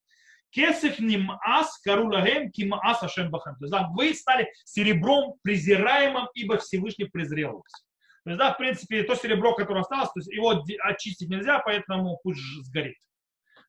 Кесев 0.51 0.99
нимас 0.99 1.79
карулагем 1.79 2.51
кимаас 2.51 3.03
ашем 3.03 3.31
бахем. 3.31 3.57
То 3.57 3.65
есть, 3.65 3.73
да, 3.73 3.89
вы 3.93 4.15
стали 4.15 4.51
серебром 4.65 5.35
презираемым, 5.43 6.29
ибо 6.35 6.57
Всевышний 6.59 7.05
презрел 7.05 7.57
вас. 7.57 7.85
То 8.25 8.31
есть, 8.31 8.39
да, 8.39 8.53
в 8.53 8.57
принципе, 8.57 9.03
то 9.03 9.15
серебро, 9.15 9.55
которое 9.55 9.81
осталось, 9.81 10.11
то 10.11 10.21
есть 10.21 10.29
его 10.29 10.65
очистить 10.83 11.29
нельзя, 11.29 11.59
поэтому 11.59 12.19
пусть 12.23 12.41
сгорит. 12.65 12.97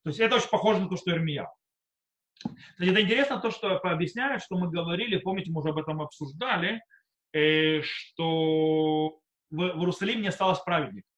То 0.09 0.11
есть 0.11 0.21
это 0.21 0.37
очень 0.37 0.49
похоже 0.49 0.79
на 0.79 0.89
то, 0.89 0.97
что 0.97 1.11
Ирмия. 1.11 1.47
Кстати, 2.39 2.89
это 2.89 3.01
интересно 3.01 3.39
то, 3.39 3.51
что 3.51 3.77
объясняют, 3.77 4.41
что 4.41 4.57
мы 4.57 4.67
говорили, 4.67 5.19
помните, 5.19 5.51
мы 5.51 5.59
уже 5.59 5.69
об 5.69 5.77
этом 5.77 6.01
обсуждали, 6.01 6.81
э, 7.31 7.83
что 7.83 9.19
в, 9.51 9.61
Иерусалиме 9.61 10.21
не 10.21 10.29
осталось 10.29 10.61
праведников. 10.61 11.11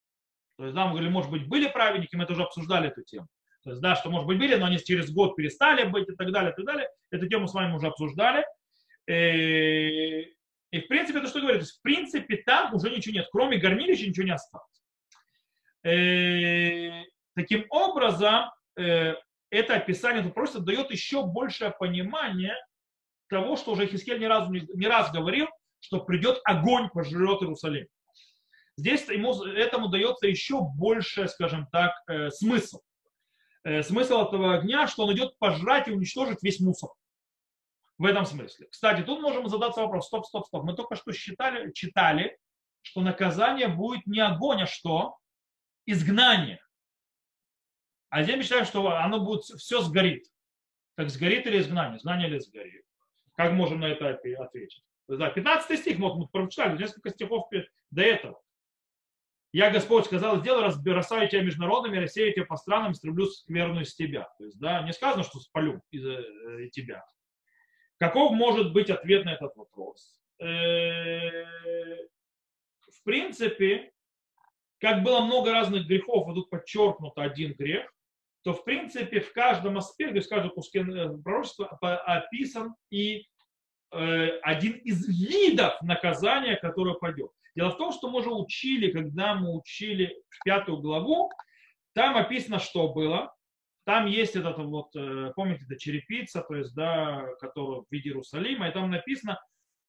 То 0.58 0.66
есть, 0.66 0.76
да, 0.76 0.88
мы 0.88 0.92
говорили, 0.92 1.10
может 1.10 1.32
быть, 1.32 1.48
были 1.48 1.70
праведники, 1.70 2.18
мы 2.18 2.26
тоже 2.26 2.44
обсуждали 2.44 2.90
эту 2.90 3.02
тему. 3.04 3.28
То 3.64 3.70
есть, 3.70 3.82
да, 3.82 3.96
что, 3.96 4.10
может 4.10 4.28
быть, 4.28 4.40
были, 4.40 4.56
но 4.56 4.66
они 4.66 4.78
через 4.78 5.10
год 5.10 5.38
перестали 5.38 5.86
быть 5.86 6.10
и 6.10 6.16
так 6.16 6.30
далее, 6.34 6.52
и 6.52 6.56
так 6.58 6.66
далее. 6.66 6.90
Эту 7.12 7.30
тему 7.30 7.48
с 7.48 7.54
вами 7.54 7.74
уже 7.74 7.88
обсуждали. 7.88 8.46
Э, 9.08 10.22
и, 10.72 10.82
в 10.82 10.88
принципе, 10.90 11.20
это 11.20 11.30
что 11.30 11.40
говорит? 11.40 11.64
В 11.66 11.82
принципе, 11.82 12.44
там 12.46 12.76
уже 12.76 12.90
ничего 12.90 13.16
нет. 13.16 13.30
Кроме 13.32 13.58
горнилища 13.58 14.06
ничего 14.06 14.26
не 14.26 14.34
осталось. 14.34 14.84
Э, 15.86 17.04
таким 17.36 17.66
образом, 17.70 18.52
это 18.76 19.76
описание 19.76 20.24
просто 20.32 20.60
дает 20.60 20.92
еще 20.92 21.26
большее 21.26 21.72
понимание 21.72 22.56
того, 23.30 23.56
что 23.56 23.72
уже 23.72 23.88
Хискель 23.88 24.20
не 24.20 24.28
раз, 24.28 24.50
не 24.50 24.88
раз 24.88 25.12
говорил, 25.12 25.48
что 25.80 26.00
придет 26.00 26.40
огонь, 26.44 26.90
пожрет 26.90 27.42
Иерусалим. 27.42 27.88
Здесь 28.78 29.08
ему, 29.10 29.44
этому 29.44 29.90
дается 29.90 30.28
еще 30.28 30.62
больше, 30.62 31.28
скажем 31.28 31.68
так, 31.72 31.94
смысл. 32.30 32.80
Э, 33.64 33.84
смысл 33.84 34.22
этого 34.22 34.56
огня, 34.56 34.88
что 34.88 35.04
он 35.04 35.14
идет 35.14 35.38
пожрать 35.38 35.88
и 35.88 35.92
уничтожить 35.92 36.42
весь 36.42 36.60
мусор. 36.60 36.90
В 37.98 38.06
этом 38.06 38.26
смысле. 38.26 38.68
Кстати, 38.72 39.04
тут 39.04 39.22
можем 39.22 39.48
задаться 39.48 39.82
вопрос, 39.82 40.08
стоп, 40.08 40.26
стоп, 40.26 40.48
стоп. 40.48 40.64
Мы 40.64 40.76
только 40.76 40.96
что 40.96 41.12
считали, 41.12 41.72
читали, 41.72 42.38
что 42.82 43.02
наказание 43.02 43.68
будет 43.68 44.08
не 44.08 44.20
огонь, 44.20 44.64
а 44.64 44.66
что? 44.66 45.18
Изгнание. 45.86 46.60
А 48.12 48.20
мы 48.20 48.44
считаем, 48.44 48.66
что 48.66 48.86
оно 48.98 49.24
будет, 49.24 49.44
все 49.44 49.80
сгорит. 49.82 50.28
Так 50.96 51.10
сгорит 51.10 51.48
или 51.48 51.60
изгнание? 51.60 51.98
Изгнание 51.98 52.28
или 52.28 52.40
сгорит? 52.40 52.86
Как 53.38 53.54
можем 53.54 53.80
на 53.80 53.86
это 53.86 54.10
ответить? 54.10 54.84
Да, 55.08 55.30
15 55.30 55.80
стих, 55.80 55.98
вот 55.98 56.18
мы 56.18 56.28
прочитали, 56.28 56.78
несколько 56.78 57.10
стихов 57.10 57.50
до 57.90 58.02
этого. 58.02 58.42
Я, 59.54 59.70
Господь, 59.70 60.06
сказал, 60.06 60.42
сделай, 60.42 60.66
разбросаю 60.66 61.30
тебя 61.30 61.42
между 61.42 61.62
народами, 61.62 62.00
рассею 62.00 62.34
тебя 62.34 62.46
по 62.46 62.58
странам, 62.58 62.92
истреблю 62.92 63.28
скверную 63.28 63.84
из 63.84 63.96
тебя. 63.96 64.30
То 64.38 64.44
есть, 64.44 64.60
да, 64.60 64.84
не 64.84 64.92
сказано, 64.92 65.24
что 65.24 65.40
спалю 65.40 65.82
из 65.92 66.06
э, 66.06 66.70
тебя. 66.72 67.06
Каков 67.98 68.34
может 68.34 68.74
быть 68.74 68.90
ответ 68.90 69.24
на 69.24 69.34
этот 69.34 69.56
вопрос? 69.56 70.22
Э, 70.40 71.44
в 72.90 73.04
принципе, 73.04 73.94
как 74.80 75.02
было 75.04 75.22
много 75.22 75.54
разных 75.54 75.88
грехов, 75.88 76.30
и 76.30 76.34
тут 76.34 76.50
подчеркнуто 76.50 77.22
один 77.22 77.54
грех, 77.54 77.90
то 78.44 78.54
в 78.54 78.64
принципе 78.64 79.20
в 79.20 79.34
каждом 79.34 79.78
аспекте, 79.78 80.22
в 80.22 80.30
каждом 80.30 80.52
куске 80.52 80.80
э, 80.82 81.18
пророчества 81.24 81.68
описан 82.06 82.76
и 82.90 83.26
один 83.92 84.72
из 84.86 85.06
видов 85.06 85.74
наказания, 85.82 86.56
которое 86.56 86.94
пойдет. 86.94 87.30
Дело 87.56 87.72
в 87.72 87.78
том, 87.78 87.92
что 87.92 88.10
мы 88.10 88.20
уже 88.20 88.30
учили, 88.30 88.92
когда 88.92 89.36
мы 89.36 89.54
учили 89.54 90.16
пятую 90.46 90.78
главу, 90.78 91.30
там 91.94 92.16
описано, 92.16 92.60
что 92.60 92.94
было. 92.94 93.34
Там 93.84 94.06
есть 94.06 94.36
этот 94.36 94.58
вот, 94.60 94.96
э, 94.96 95.32
помните, 95.36 95.66
это 95.66 95.78
черепица, 95.78 96.42
то 96.42 96.56
есть, 96.56 96.74
да, 96.76 97.26
которая 97.40 97.82
в 97.82 97.86
виде 97.90 98.10
Иерусалима, 98.10 98.70
и 98.70 98.72
там 98.72 98.92
написано 98.92 99.40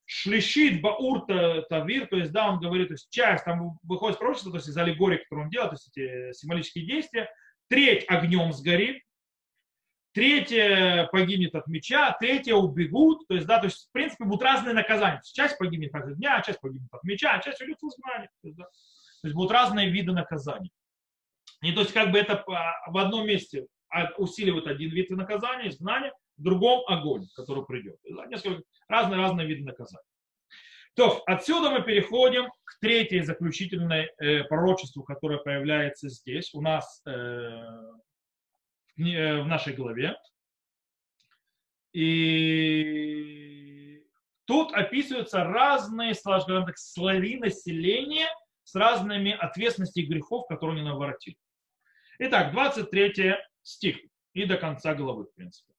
шлищит 0.05 0.81
баур 0.81 1.25
тавир, 1.69 2.07
то 2.07 2.17
есть, 2.17 2.31
да, 2.31 2.49
он 2.49 2.59
говорит, 2.59 2.87
то 2.87 2.95
есть, 2.95 3.09
часть, 3.11 3.45
там 3.45 3.77
выходит 3.83 4.17
пророчество, 4.17 4.51
то 4.51 4.57
есть, 4.57 4.67
из 4.67 4.75
аллегории, 4.75 5.17
которую 5.17 5.45
он 5.45 5.51
делает, 5.51 5.71
то 5.71 5.75
есть, 5.75 5.89
эти 5.95 6.37
символические 6.37 6.85
действия, 6.85 7.29
треть 7.69 8.05
огнем 8.07 8.53
сгорит, 8.53 9.03
третье 10.13 11.09
погибнет 11.11 11.55
от 11.55 11.67
меча, 11.67 12.15
третье 12.19 12.53
убегут, 12.55 13.27
то 13.27 13.33
есть, 13.33 13.47
да, 13.47 13.59
то 13.59 13.65
есть, 13.65 13.87
в 13.89 13.91
принципе, 13.91 14.25
будут 14.25 14.43
разные 14.43 14.73
наказания. 14.73 15.21
Часть 15.23 15.57
погибнет 15.57 15.93
от 15.95 16.15
дня, 16.17 16.41
часть 16.41 16.59
погибнет 16.61 16.93
от 16.93 17.03
меча, 17.03 17.33
а 17.33 17.41
часть 17.41 17.61
уйдет 17.61 17.79
в 17.81 17.87
изгнание. 17.87 18.29
То 18.41 18.47
есть, 18.47 18.57
да, 18.57 18.65
то 18.65 19.27
есть 19.27 19.35
будут 19.35 19.51
разные 19.51 19.89
виды 19.89 20.11
наказаний. 20.11 20.71
И 21.61 21.71
то 21.71 21.81
есть, 21.81 21.93
как 21.93 22.11
бы 22.11 22.19
это 22.19 22.43
в 22.45 22.97
одном 22.97 23.25
месте 23.25 23.67
усиливает 24.17 24.67
один 24.67 24.91
вид 24.91 25.09
наказания, 25.11 25.69
изгнание, 25.69 26.11
в 26.37 26.43
другом 26.43 26.83
огонь, 26.87 27.27
который 27.35 27.65
придет. 27.65 27.97
Несколько 28.27 28.63
разные-разные 28.87 29.47
виды 29.47 29.63
наказания. 29.63 30.03
То, 30.95 31.23
отсюда 31.25 31.71
мы 31.71 31.83
переходим 31.83 32.51
к 32.63 32.79
третьей 32.79 33.21
заключительной 33.21 34.11
э, 34.17 34.43
пророчеству, 34.43 35.03
которое 35.03 35.39
появляется 35.39 36.09
здесь. 36.09 36.53
У 36.53 36.61
нас 36.61 37.01
э, 37.07 37.57
Э, 38.97 39.41
в 39.41 39.47
нашей 39.47 39.73
главе. 39.73 40.15
И 41.93 44.03
тут 44.45 44.71
описываются 44.73 45.43
разные, 45.43 46.13
скажем 46.13 46.65
так, 46.65 46.77
слои 46.77 47.37
населения 47.37 48.29
с 48.63 48.75
разными 48.75 49.31
ответственностями 49.31 50.05
грехов, 50.05 50.47
которые 50.47 50.79
они 50.79 50.87
наворотили. 50.87 51.37
Итак, 52.19 52.51
23 52.51 53.35
стих. 53.63 53.97
и 54.33 54.45
до 54.45 54.57
конца 54.57 54.93
главы, 54.93 55.25
в 55.25 55.33
принципе. 55.33 55.73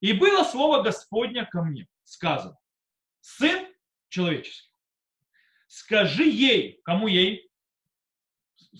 И 0.00 0.12
было 0.12 0.44
слово 0.44 0.82
Господня 0.82 1.46
ко 1.46 1.62
мне, 1.62 1.86
сказано, 2.02 2.58
сын 3.20 3.66
человеческий, 4.14 4.70
скажи 5.66 6.24
ей, 6.24 6.80
кому 6.84 7.08
ей? 7.08 7.50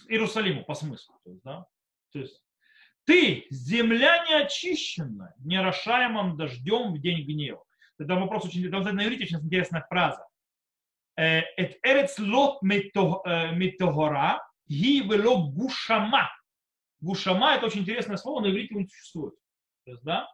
Иерусалиму, 0.08 0.64
по 0.64 0.74
смыслу. 0.74 1.14
То 1.24 1.30
есть, 1.30 1.42
да? 1.42 1.66
то 2.12 2.18
есть 2.18 2.44
ты, 3.04 3.46
земля 3.50 4.24
неочищенная, 4.28 5.34
нерошаемым 5.38 6.36
дождем 6.36 6.94
в 6.94 7.00
день 7.00 7.24
гнева. 7.24 7.64
Это 7.98 8.14
вопрос 8.16 8.44
очень, 8.46 8.70
там, 8.70 8.82
на 8.82 9.04
иврите 9.04 9.24
очень 9.24 9.38
интересная 9.38 9.86
фраза. 9.88 10.26
Et 11.16 11.78
эрец 11.84 12.18
лот 12.18 12.60
метогора, 12.62 14.40
ги 14.68 15.00
гушама. 15.00 16.30
Гушама 17.00 17.54
это 17.54 17.66
очень 17.66 17.82
интересное 17.82 18.16
слово, 18.16 18.40
на 18.40 18.50
иврите 18.50 18.74
не 18.74 18.88
существует. 18.88 19.34
То 19.84 19.92
есть, 19.92 20.02
да, 20.02 20.28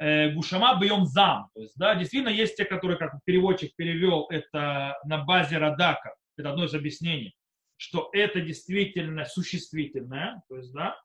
Гушама 0.00 0.80
бьем 0.80 1.04
зам. 1.04 1.50
То 1.54 1.60
есть, 1.60 1.76
да, 1.76 1.94
действительно 1.94 2.30
есть 2.30 2.56
те, 2.56 2.64
которые, 2.64 2.96
как 2.96 3.12
переводчик 3.24 3.74
перевел 3.76 4.26
это 4.30 4.96
на 5.04 5.18
базе 5.18 5.58
Радака, 5.58 6.14
это 6.38 6.50
одно 6.50 6.64
из 6.64 6.74
объяснений, 6.74 7.34
что 7.76 8.08
это 8.12 8.40
действительно 8.40 9.26
существительное, 9.26 10.42
то 10.48 10.56
есть, 10.56 10.72
да, 10.72 10.98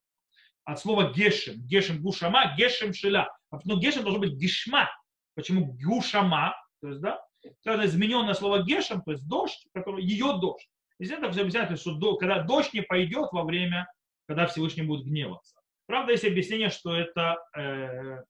от 0.63 0.79
слова 0.79 1.13
гешем, 1.13 1.55
гешем 1.57 2.01
гушама, 2.01 2.55
гешем 2.57 2.93
шиля. 2.93 3.29
Но 3.65 3.77
гешем 3.79 4.03
должно 4.03 4.19
быть 4.19 4.33
гишма. 4.33 4.89
Почему 5.35 5.73
гушама? 5.73 6.55
То 6.81 6.87
есть, 6.87 7.01
да, 7.01 7.21
это 7.43 7.85
измененное 7.85 8.33
слово 8.33 8.63
гешем, 8.63 9.01
то 9.01 9.11
есть 9.11 9.27
дождь, 9.27 9.67
который, 9.73 10.03
ее 10.03 10.37
дождь. 10.39 10.67
Здесь 10.99 11.17
это 11.17 11.31
все 11.31 11.41
объясняет, 11.41 11.79
что 11.79 11.93
до, 11.95 12.15
когда 12.15 12.41
дождь 12.43 12.73
не 12.73 12.81
пойдет 12.81 13.29
во 13.31 13.43
время, 13.43 13.91
когда 14.27 14.47
Всевышний 14.47 14.83
будет 14.83 15.05
гневаться. 15.05 15.55
Правда, 15.85 16.13
есть 16.13 16.25
объяснение, 16.25 16.69
что 16.69 16.95
это 16.95 17.37
э, 17.55 18.23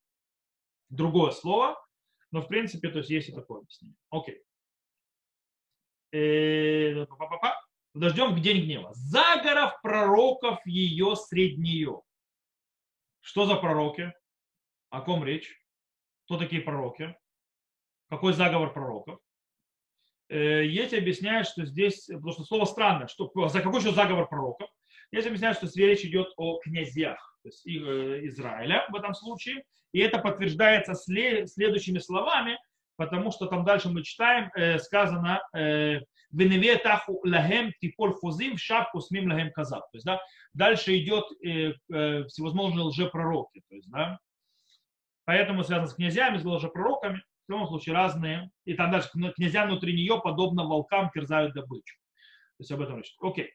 другое 0.89 1.31
слово, 1.31 1.79
но 2.31 2.41
в 2.41 2.47
принципе, 2.47 2.89
то 2.89 2.99
есть 2.99 3.09
есть 3.09 3.29
и 3.29 3.33
такое 3.33 3.61
объяснение. 3.61 3.97
Окей. 4.09 4.41
Э, 6.11 7.05
Дождем 7.93 8.35
в 8.35 8.41
день 8.41 8.65
гнева. 8.65 8.91
Загоров 8.93 9.81
пророков 9.81 10.59
ее 10.65 11.15
средь 11.15 11.57
нее. 11.57 12.01
Что 13.21 13.45
за 13.45 13.55
пророки? 13.55 14.13
О 14.89 15.01
ком 15.01 15.23
речь? 15.23 15.57
Кто 16.25 16.37
такие 16.37 16.61
пророки? 16.61 17.15
Какой 18.09 18.33
заговор 18.33 18.73
пророков? 18.73 19.19
Э, 20.27 20.65
есть 20.65 20.93
объясняют, 20.93 21.47
что 21.47 21.65
здесь, 21.65 22.07
потому 22.07 22.33
что 22.33 22.43
слово 22.43 22.65
странное, 22.65 23.07
что, 23.07 23.31
за 23.47 23.61
какой 23.61 23.79
еще 23.79 23.91
заговор 23.91 24.27
пророков? 24.27 24.69
Есть 25.11 25.27
объясняют, 25.27 25.57
что 25.57 25.67
речь 25.75 26.03
идет 26.03 26.33
о 26.37 26.59
князьях, 26.59 27.34
то 27.45 27.49
есть 27.49 27.67
э, 27.67 28.25
Израиля 28.27 28.85
в 28.89 28.95
этом 28.95 29.13
случае. 29.13 29.63
И 29.91 29.99
это 29.99 30.19
подтверждается 30.19 30.93
следующими 30.95 31.99
словами, 31.99 32.57
потому 32.97 33.31
что 33.31 33.45
там 33.45 33.63
дальше 33.63 33.89
мы 33.89 34.03
читаем, 34.03 34.49
э, 34.55 34.79
сказано, 34.79 35.41
Веневе 36.35 36.77
таху 36.77 37.21
лагем 37.23 37.71
типоль 37.79 38.13
хузим 38.13 38.57
шапку 38.57 38.99
смим 38.99 39.31
лагем 39.31 39.51
казав. 39.51 39.83
То 39.91 39.95
есть, 39.95 40.05
да, 40.05 40.19
дальше 40.53 40.97
идет 40.97 41.25
э, 41.43 41.73
э, 41.93 42.23
всевозможные 42.25 42.83
лжепророки. 42.83 43.61
То 43.69 43.75
есть, 43.75 43.89
да, 43.89 44.19
поэтому 45.25 45.63
связано 45.63 45.87
с 45.87 45.93
князьями, 45.93 46.37
с 46.37 46.43
лжепророками, 46.43 47.23
в 47.47 47.51
любом 47.51 47.67
случае 47.67 47.95
разные. 47.95 48.49
И 48.65 48.73
там 48.73 48.91
дальше 48.91 49.09
князья 49.35 49.65
внутри 49.65 49.93
нее, 49.93 50.19
подобно 50.21 50.65
волкам, 50.65 51.09
терзают 51.13 51.53
добычу. 51.53 51.95
То 52.57 52.61
есть 52.61 52.71
об 52.71 52.81
этом 52.81 52.97
речь. 52.97 53.15
Окей. 53.21 53.51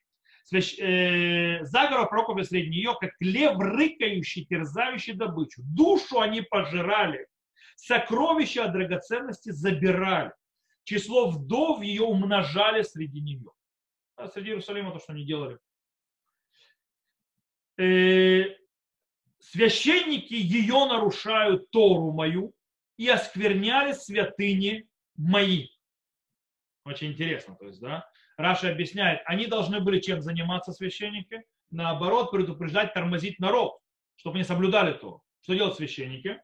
Свящ... 0.51 0.79
Э, 0.79 1.65
заговор 1.65 2.09
пророков 2.09 2.45
среди 2.45 2.71
нее, 2.71 2.97
как 3.01 3.13
лев 3.21 3.57
рыкающий, 3.59 4.45
терзающий 4.45 5.15
добычу. 5.15 5.63
Душу 5.65 6.21
они 6.21 6.43
пожирали, 6.43 7.27
сокровища 7.77 8.65
от 8.65 8.73
драгоценности 8.73 9.51
забирали 9.51 10.33
число 10.91 11.31
вдов 11.31 11.83
ее 11.83 12.03
умножали 12.03 12.83
среди 12.83 13.21
нее. 13.21 13.53
А 14.17 14.27
среди 14.29 14.49
Иерусалима 14.49 14.93
то, 14.93 14.99
что 14.99 15.13
они 15.13 15.25
делали. 15.25 15.59
Э, 17.79 18.57
священники 19.39 20.35
ее 20.35 20.87
нарушают 20.87 21.71
Тору 21.71 22.11
мою 22.13 22.53
и 22.97 23.09
оскверняли 23.09 23.93
святыни 23.93 24.89
мои. 25.17 25.69
Очень 26.85 27.13
интересно, 27.13 27.55
то 27.55 27.67
есть, 27.67 27.81
да. 27.81 28.10
Раша 28.41 28.71
объясняет, 28.71 29.21
они 29.27 29.47
должны 29.47 29.81
были 29.81 30.01
чем 30.01 30.23
заниматься 30.23 30.73
священники? 30.73 31.43
Наоборот, 31.71 32.31
предупреждать, 32.31 32.95
тормозить 32.95 33.39
народ, 33.39 33.79
чтобы 34.17 34.37
они 34.37 34.45
соблюдали 34.45 34.95
то. 34.95 35.21
Что 35.43 35.55
делают 35.55 35.77
священники? 35.77 36.41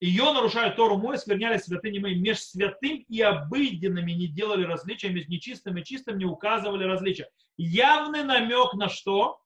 Ее 0.00 0.24
нарушают 0.34 0.76
Тору 0.76 0.98
мой, 0.98 1.16
скверняли 1.16 1.56
святыни 1.56 2.00
мои, 2.00 2.20
меж 2.20 2.40
святым 2.40 2.98
и 3.08 3.22
обыденными 3.22 4.12
не 4.12 4.26
делали 4.26 4.64
различия, 4.64 5.08
между 5.08 5.30
нечистым 5.30 5.78
и 5.78 5.84
чистым 5.84 6.18
не 6.18 6.26
указывали 6.26 6.84
различия. 6.84 7.30
Явный 7.56 8.24
намек 8.24 8.74
на 8.74 8.90
что? 8.90 9.40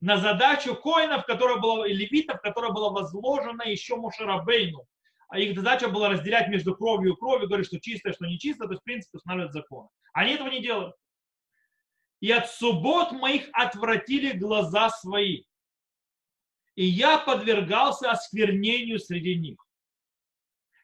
На 0.00 0.16
задачу 0.18 0.76
коинов, 0.76 1.26
которая 1.26 1.58
была, 1.58 1.88
и 1.88 1.92
левитов, 1.92 2.40
которая 2.40 2.70
была 2.70 2.90
возложена 2.90 3.62
еще 3.62 3.96
Мушарабейну. 3.96 4.86
А 5.32 5.38
их 5.38 5.56
задача 5.56 5.88
была 5.88 6.10
разделять 6.10 6.48
между 6.48 6.76
кровью 6.76 7.14
и 7.14 7.16
кровью, 7.16 7.48
говорить, 7.48 7.66
что 7.66 7.80
чистое, 7.80 8.12
что 8.12 8.26
нечистое, 8.26 8.68
то 8.68 8.74
есть, 8.74 8.82
в 8.82 8.84
принципе, 8.84 9.16
устанавливать 9.16 9.54
закон. 9.54 9.88
Они 10.12 10.32
этого 10.32 10.48
не 10.48 10.60
делали. 10.60 10.92
И 12.20 12.30
от 12.30 12.50
суббот 12.50 13.12
моих 13.12 13.48
отвратили 13.54 14.36
глаза 14.36 14.90
свои. 14.90 15.44
И 16.74 16.84
я 16.84 17.16
подвергался 17.16 18.10
осквернению 18.10 18.98
среди 18.98 19.34
них. 19.36 19.56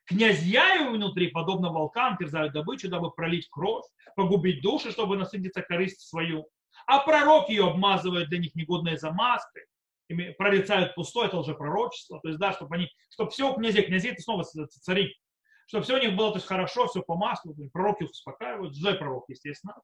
Князья 0.06 0.76
его 0.76 0.92
внутри, 0.92 1.28
подобно 1.28 1.70
волкам, 1.70 2.16
терзают 2.16 2.54
добычу, 2.54 2.88
дабы 2.88 3.10
пролить 3.10 3.50
кровь, 3.50 3.84
погубить 4.16 4.62
души, 4.62 4.92
чтобы 4.92 5.18
насытиться 5.18 5.60
корысть 5.60 6.08
свою. 6.08 6.48
А 6.86 7.00
пророк 7.00 7.50
ее 7.50 7.66
обмазывает 7.66 8.30
для 8.30 8.38
них 8.38 8.54
негодной 8.54 8.96
замазкой, 8.96 9.66
прорицают 10.36 10.94
пустое, 10.94 11.28
это 11.28 11.38
уже 11.38 11.54
пророчество. 11.54 12.20
То 12.20 12.28
есть, 12.28 12.40
да, 12.40 12.52
чтобы 12.52 12.74
они, 12.76 12.90
чтобы 13.10 13.30
все 13.30 13.50
у 13.50 13.54
князей, 13.54 13.82
князей 13.82 14.12
это 14.12 14.22
снова 14.22 14.44
цари, 14.44 15.14
чтобы 15.66 15.84
все 15.84 15.96
у 15.96 16.00
них 16.00 16.16
было 16.16 16.30
то 16.30 16.36
есть, 16.36 16.46
хорошо, 16.46 16.86
все 16.86 17.02
по 17.02 17.14
маслу, 17.14 17.54
пророки 17.72 18.04
успокаивают, 18.04 18.74
же 18.74 18.94
пророк, 18.94 19.24
естественно. 19.28 19.74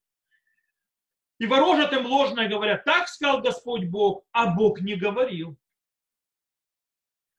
И 1.39 1.47
ворожат 1.47 1.93
им 1.93 2.07
ложное, 2.07 2.49
говорят, 2.49 2.85
так 2.85 3.09
сказал 3.09 3.43
Господь 3.43 3.87
Бог, 3.87 4.25
а 4.33 4.55
Бог 4.55 4.81
не 4.81 4.95
говорил. 4.95 5.59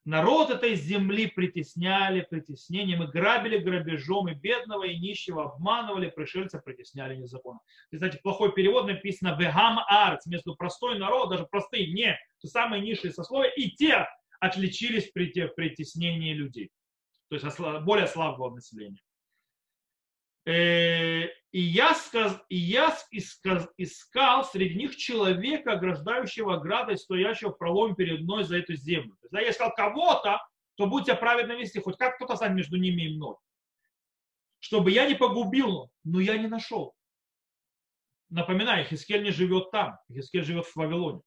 Народ 0.05 0.51
этой 0.51 0.75
земли 0.75 1.25
притесняли 1.25 2.21
притеснением 2.21 3.01
и 3.01 3.07
грабили 3.07 3.57
грабежом, 3.57 4.29
и 4.29 4.35
бедного, 4.35 4.83
и 4.83 4.99
нищего 4.99 5.45
обманывали, 5.45 6.11
пришельца 6.11 6.59
притесняли 6.59 7.15
незаконно. 7.15 7.59
Кстати, 7.91 8.19
плохой 8.21 8.53
перевод 8.53 8.85
написано 8.85 9.35
«вегам 9.35 9.79
арц», 9.87 10.27
между 10.27 10.55
простой 10.55 10.99
народ, 10.99 11.31
даже 11.31 11.47
простые, 11.47 11.91
не, 11.91 12.19
то 12.39 12.47
самые 12.47 12.83
низшие 12.83 13.13
сословия, 13.13 13.49
и 13.49 13.71
те 13.71 14.07
отличились 14.39 15.09
при 15.11 15.31
притеснении 15.47 16.33
людей. 16.33 16.69
То 17.29 17.35
есть 17.35 17.59
более 17.83 18.05
слабого 18.05 18.53
населения. 18.53 19.01
И 21.55 21.61
я, 21.61 21.93
сказ, 21.93 22.37
и 22.49 22.57
я 22.57 22.93
исказ, 23.11 23.69
искал 23.77 24.43
среди 24.43 24.75
них 24.75 24.97
человека, 24.97 25.71
ограждающего 25.71 26.55
оградой, 26.55 26.97
стоящего 26.97 27.53
в 27.53 27.57
проломе 27.57 27.95
перед 27.95 28.23
мной 28.23 28.43
за 28.43 28.57
эту 28.57 28.75
землю. 28.75 29.15
То 29.21 29.27
есть, 29.27 29.33
я 29.33 29.51
искал 29.51 29.73
кого-то, 29.73 30.45
кто 30.73 30.87
будет 30.87 31.05
себя 31.05 31.15
праведно 31.15 31.53
вести, 31.53 31.79
хоть 31.79 31.95
как 31.95 32.17
кто-то 32.17 32.35
станет 32.35 32.57
между 32.57 32.75
ними 32.75 33.03
и 33.03 33.15
мной. 33.15 33.37
Чтобы 34.59 34.91
я 34.91 35.07
не 35.07 35.15
погубил, 35.15 35.89
но 36.03 36.19
я 36.19 36.37
не 36.37 36.47
нашел. 36.47 36.93
Напоминаю, 38.27 38.83
Хискель 38.83 39.23
не 39.23 39.31
живет 39.31 39.71
там, 39.71 39.97
Хискель 40.11 40.43
живет 40.43 40.65
в 40.65 40.75
Вавилоне. 40.75 41.21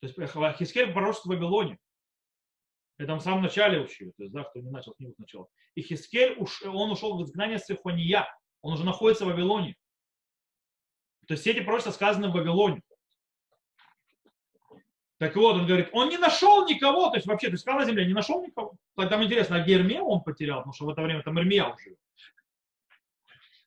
То 0.00 0.08
есть 0.08 0.58
Хискель 0.58 0.92
пророчество 0.92 1.30
в 1.30 1.36
Вавилоне. 1.36 1.78
Это 2.98 3.14
в 3.14 3.22
самом 3.22 3.44
начале 3.44 3.80
учили, 3.80 4.10
то 4.10 4.24
есть, 4.24 4.34
да, 4.34 4.44
кто 4.44 4.60
не 4.60 4.68
начал 4.68 4.92
книгу 4.92 5.14
сначала. 5.14 5.48
И 5.74 5.80
Хискель, 5.80 6.36
он 6.66 6.90
ушел 6.90 7.16
в 7.16 7.22
изгнание 7.22 7.58
Сифония, 7.58 8.28
он 8.64 8.72
уже 8.72 8.84
находится 8.84 9.26
в 9.26 9.28
Вавилоне. 9.28 9.76
То 11.28 11.34
есть 11.34 11.46
эти 11.46 11.60
пророчества 11.60 11.90
сказаны 11.90 12.28
в 12.28 12.32
Вавилоне. 12.32 12.80
Так 15.18 15.36
вот, 15.36 15.56
он 15.56 15.66
говорит, 15.66 15.90
он 15.92 16.08
не 16.08 16.16
нашел 16.16 16.66
никого, 16.66 17.10
то 17.10 17.16
есть 17.16 17.26
вообще, 17.26 17.48
то 17.48 17.52
есть 17.52 17.62
сказал 17.62 17.80
на 17.80 17.86
земле, 17.86 18.06
не 18.06 18.14
нашел 18.14 18.42
никого. 18.42 18.74
Там 18.96 19.22
интересно, 19.22 19.56
а 19.56 19.60
где 19.60 20.00
он 20.00 20.22
потерял, 20.22 20.60
потому 20.60 20.72
что 20.72 20.86
в 20.86 20.88
это 20.88 21.02
время 21.02 21.22
там 21.22 21.38
Ирмия 21.38 21.64
уже. 21.64 21.96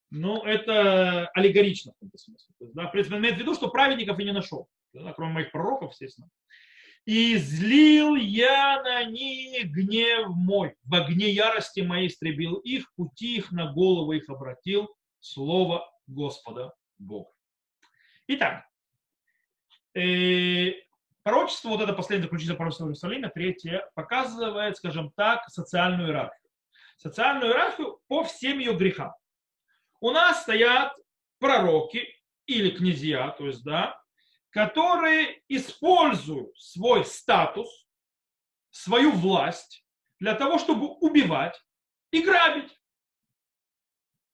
Ну, 0.10 0.44
это 0.44 1.28
аллегорично 1.28 1.92
в 1.92 1.96
каком-то 1.96 2.18
смысле. 2.18 2.56
Да, 2.60 2.88
в 2.88 2.92
принципе, 2.92 3.18
имеет 3.18 3.36
в 3.36 3.40
виду, 3.40 3.54
что 3.54 3.70
праведников 3.70 4.18
и 4.20 4.24
не 4.24 4.34
нашел, 4.34 4.68
да, 4.94 5.14
кроме 5.14 5.34
моих 5.34 5.52
пророков, 5.52 5.92
естественно. 5.92 6.28
И 7.08 7.38
злил 7.38 8.16
я 8.16 8.84
на 8.84 9.06
них 9.06 9.72
гнев 9.72 10.28
мой, 10.28 10.76
в 10.84 10.94
огне 10.94 11.32
ярости 11.32 11.80
моей 11.80 12.10
истребил 12.10 12.56
их, 12.56 12.94
пути 12.96 13.38
их 13.38 13.54
на 13.54 13.72
голову 13.72 14.12
их 14.12 14.30
обратил, 14.30 14.94
слово 15.22 15.90
Господа 16.06 16.74
Бога. 16.98 17.32
Итак, 18.28 18.66
э, 19.96 20.74
Пророчество, 21.24 21.70
вот 21.70 21.82
это 21.82 21.94
последнее 21.94 22.26
заключительное 22.26 22.58
пророчество 22.58 22.84
в 22.84 22.88
Иерусалиме, 22.88 23.30
третье, 23.30 23.90
показывает, 23.96 24.76
скажем 24.76 25.12
так, 25.16 25.48
социальную 25.50 26.10
иерархию. 26.10 26.52
Социальную 26.98 27.52
иерархию 27.52 28.02
по 28.08 28.26
всем 28.26 28.60
ее 28.60 28.74
грехам. 28.74 29.14
У 30.02 30.12
нас 30.12 30.42
стоят 30.42 30.94
пророки 31.40 32.06
или 32.48 32.70
князья, 32.70 33.30
то 33.32 33.48
есть, 33.48 33.64
да, 33.64 34.02
которые 34.50 35.42
используют 35.48 36.58
свой 36.60 37.06
статус, 37.06 37.88
свою 38.70 39.12
власть 39.12 39.86
для 40.20 40.36
того, 40.36 40.58
чтобы 40.58 40.88
убивать 40.88 41.62
и 42.12 42.22
грабить. 42.22 42.72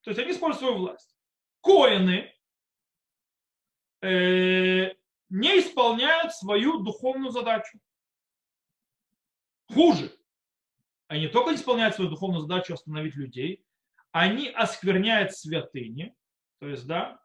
То 0.01 0.11
есть 0.11 0.19
они 0.19 0.31
используют 0.31 0.59
свою 0.59 0.77
власть. 0.77 1.15
Коины 1.61 2.33
э, 4.01 4.93
не 5.29 5.59
исполняют 5.59 6.33
свою 6.33 6.79
духовную 6.79 7.31
задачу. 7.31 7.79
Хуже. 9.73 10.15
Они 11.07 11.21
не 11.21 11.27
только 11.27 11.55
исполняют 11.55 11.95
свою 11.95 12.09
духовную 12.09 12.41
задачу 12.41 12.73
остановить 12.73 13.15
людей, 13.15 13.65
они 14.11 14.49
оскверняют 14.49 15.35
святыни, 15.35 16.15
то 16.59 16.67
есть, 16.67 16.85
да, 16.85 17.19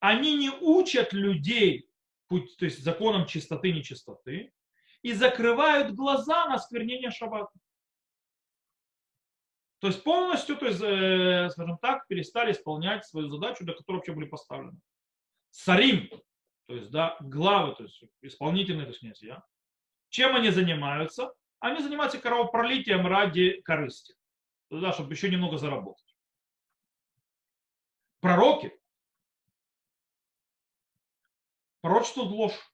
они 0.00 0.36
не 0.36 0.50
учат 0.50 1.12
людей 1.12 1.89
путь, 2.30 2.56
то 2.56 2.64
есть 2.64 2.82
законам 2.82 3.26
чистоты, 3.26 3.72
нечистоты, 3.72 4.52
и 5.02 5.12
закрывают 5.12 5.94
глаза 5.94 6.46
на 6.46 6.54
осквернение 6.54 7.10
шаббата. 7.10 7.52
То 9.80 9.88
есть 9.88 10.04
полностью, 10.04 10.56
то 10.56 10.66
есть, 10.66 10.80
э, 10.80 11.48
скажем 11.50 11.78
так, 11.78 12.06
перестали 12.06 12.52
исполнять 12.52 13.04
свою 13.04 13.28
задачу, 13.28 13.64
для 13.64 13.74
которой 13.74 13.96
вообще 13.96 14.12
были 14.12 14.26
поставлены. 14.26 14.78
Сарим, 15.50 16.08
то 16.66 16.74
есть, 16.74 16.90
да, 16.90 17.16
главы, 17.20 17.74
то 17.74 17.82
есть 17.82 18.00
исполнительные, 18.22 18.84
то 18.84 18.90
есть 18.90 19.00
князья. 19.00 19.42
Чем 20.10 20.36
они 20.36 20.50
занимаются? 20.50 21.32
Они 21.58 21.82
занимаются 21.82 22.18
кровопролитием 22.18 23.06
ради 23.06 23.60
корысти, 23.62 24.14
да, 24.70 24.92
чтобы 24.92 25.14
еще 25.14 25.30
немного 25.30 25.58
заработать. 25.58 26.14
Пророки 28.20 28.79
пророчествуют 31.80 32.30
ложь, 32.30 32.72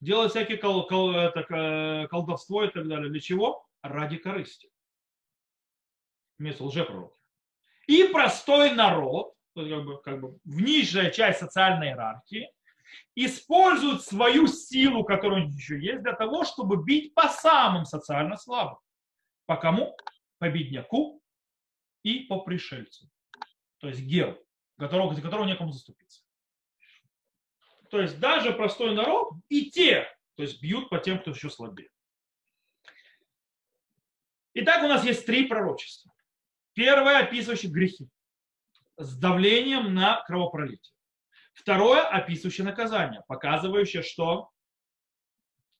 делают 0.00 0.32
всякие 0.32 0.58
кол, 0.58 0.86
кол, 0.86 1.12
это, 1.12 2.06
колдовство 2.10 2.64
и 2.64 2.70
так 2.70 2.88
далее. 2.88 3.10
Для 3.10 3.20
чего? 3.20 3.66
Ради 3.82 4.16
корысти. 4.16 4.70
Вместо 6.38 6.64
лжепророки. 6.64 7.16
И 7.86 8.04
простой 8.04 8.72
народ, 8.72 9.34
как 9.54 9.84
бы, 9.84 10.00
как 10.02 10.20
бы 10.20 10.38
в 10.44 10.62
нижняя 10.62 11.10
часть 11.10 11.40
социальной 11.40 11.88
иерархии, 11.88 12.50
используют 13.14 14.02
свою 14.02 14.46
силу, 14.46 15.04
которая 15.04 15.42
у 15.42 15.46
них 15.46 15.54
еще 15.56 15.80
есть, 15.80 16.02
для 16.02 16.14
того, 16.14 16.44
чтобы 16.44 16.82
бить 16.82 17.14
по 17.14 17.28
самым 17.28 17.84
социально 17.84 18.36
слабым. 18.36 18.78
По 19.46 19.56
кому? 19.56 19.96
По 20.38 20.48
бедняку 20.48 21.22
и 22.02 22.20
по 22.20 22.40
пришельцу. 22.40 23.08
То 23.78 23.88
есть 23.88 24.00
геру, 24.00 24.38
которого, 24.78 25.14
за 25.14 25.22
которого 25.22 25.46
некому 25.46 25.72
заступиться. 25.72 26.21
То 27.92 28.00
есть 28.00 28.18
даже 28.18 28.54
простой 28.54 28.94
народ 28.94 29.34
и 29.50 29.70
те, 29.70 30.08
то 30.36 30.42
есть 30.42 30.62
бьют 30.62 30.88
по 30.88 30.98
тем, 30.98 31.20
кто 31.20 31.32
еще 31.32 31.50
слабее. 31.50 31.90
Итак, 34.54 34.82
у 34.82 34.88
нас 34.88 35.04
есть 35.04 35.26
три 35.26 35.46
пророчества. 35.46 36.10
Первое, 36.72 37.18
описывающее 37.18 37.70
грехи 37.70 38.08
с 38.96 39.14
давлением 39.18 39.92
на 39.92 40.22
кровопролитие. 40.22 40.94
Второе, 41.52 42.02
описывающее 42.08 42.64
наказание, 42.64 43.24
показывающее, 43.28 44.02
что 44.02 44.48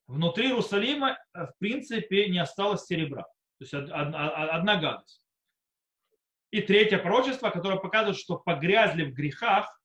внутри 0.06 0.48
Иерусалима 0.48 1.12
э, 1.12 1.46
в 1.46 1.56
принципе 1.56 2.28
не 2.28 2.40
осталось 2.40 2.84
серебра. 2.84 3.22
То 3.22 3.64
есть 3.64 3.72
одна 3.72 4.76
гадость. 4.76 5.24
И 6.50 6.60
третье 6.60 6.98
пророчество, 6.98 7.48
которое 7.48 7.78
показывает, 7.78 8.18
что 8.18 8.36
погрязли 8.36 9.04
в 9.04 9.14
грехах 9.14 9.81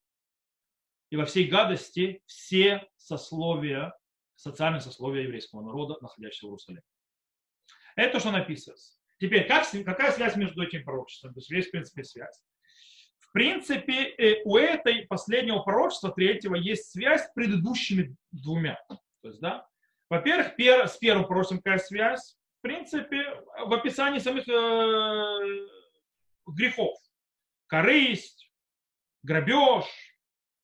и 1.10 1.16
во 1.16 1.26
всей 1.26 1.48
гадости 1.48 2.22
все 2.26 2.88
сословия, 2.98 3.94
социальные 4.36 4.82
сословия 4.82 5.24
еврейского 5.24 5.62
народа, 5.62 5.98
находящегося 6.02 6.46
в 6.46 6.50
Иерусалиме. 6.50 6.84
Это 7.96 8.14
то, 8.14 8.20
что 8.20 8.32
написывается. 8.32 8.94
Теперь, 9.20 9.48
как, 9.48 9.66
какая 9.86 10.12
связь 10.12 10.36
между 10.36 10.62
этим 10.62 10.84
пророчеством? 10.84 11.34
То 11.34 11.40
есть 11.40 11.50
есть, 11.50 11.70
в 11.70 11.72
принципе, 11.72 12.04
связь. 12.04 12.44
В 13.18 13.32
принципе, 13.32 14.10
э, 14.10 14.42
у 14.46 14.58
этой 14.58 15.06
последнего 15.08 15.60
пророчества, 15.60 16.12
третьего, 16.12 16.56
есть 16.56 16.92
связь 16.92 17.26
с 17.26 17.34
предыдущими 17.34 18.16
двумя. 18.32 18.80
То 18.88 19.30
есть, 19.30 19.40
да, 19.40 19.68
во-первых, 20.10 20.56
пер, 20.56 20.88
с 20.88 20.98
первым 20.98 21.26
пророчеством 21.26 21.62
какая 21.62 21.80
связь? 21.80 22.38
В 22.60 22.62
принципе, 22.62 23.42
в 23.66 23.74
описании 23.74 24.20
самих 24.20 24.48
э, 24.48 25.68
грехов. 26.46 26.98
Корысть, 27.68 28.50
грабеж, 29.24 29.86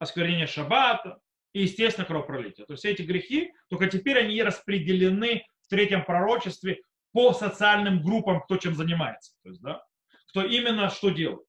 осквернение 0.03 0.47
шаббата 0.47 1.19
и, 1.53 1.63
естественно, 1.63 2.05
кровопролитие. 2.05 2.65
То 2.65 2.73
есть 2.73 2.85
эти 2.85 3.01
грехи, 3.01 3.53
только 3.69 3.87
теперь 3.87 4.19
они 4.19 4.41
распределены 4.41 5.45
в 5.61 5.67
третьем 5.69 6.03
пророчестве 6.05 6.81
по 7.11 7.33
социальным 7.33 8.01
группам, 8.01 8.41
кто 8.41 8.57
чем 8.57 8.75
занимается. 8.75 9.33
То 9.43 9.49
есть, 9.49 9.61
да, 9.61 9.83
кто 10.29 10.43
именно 10.43 10.89
что 10.89 11.09
делает. 11.09 11.45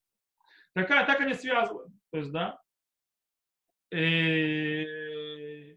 Такая, 0.74 1.06
так 1.06 1.20
они 1.20 1.34
связывают. 1.34 1.92
То 2.10 2.18
есть, 2.18 2.32
да. 2.32 2.58
И, 3.90 3.96
э, 3.96 5.76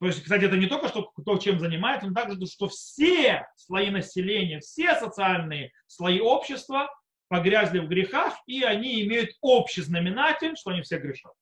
то 0.00 0.06
есть, 0.06 0.22
кстати, 0.22 0.44
это 0.44 0.56
не 0.56 0.66
только, 0.66 0.88
что 0.88 1.10
кто 1.10 1.38
чем 1.38 1.58
занимается, 1.58 2.06
но 2.06 2.14
также, 2.14 2.46
что 2.46 2.68
все 2.68 3.46
слои 3.56 3.90
населения, 3.90 4.60
все 4.60 4.94
социальные 4.94 5.72
слои 5.86 6.20
общества 6.20 6.88
погрязли 7.28 7.80
в 7.80 7.88
грехах, 7.88 8.34
и 8.46 8.62
они 8.62 9.02
имеют 9.02 9.30
общий 9.40 9.82
знаменатель, 9.82 10.56
что 10.56 10.70
они 10.70 10.82
все 10.82 10.98
грешат. 10.98 11.32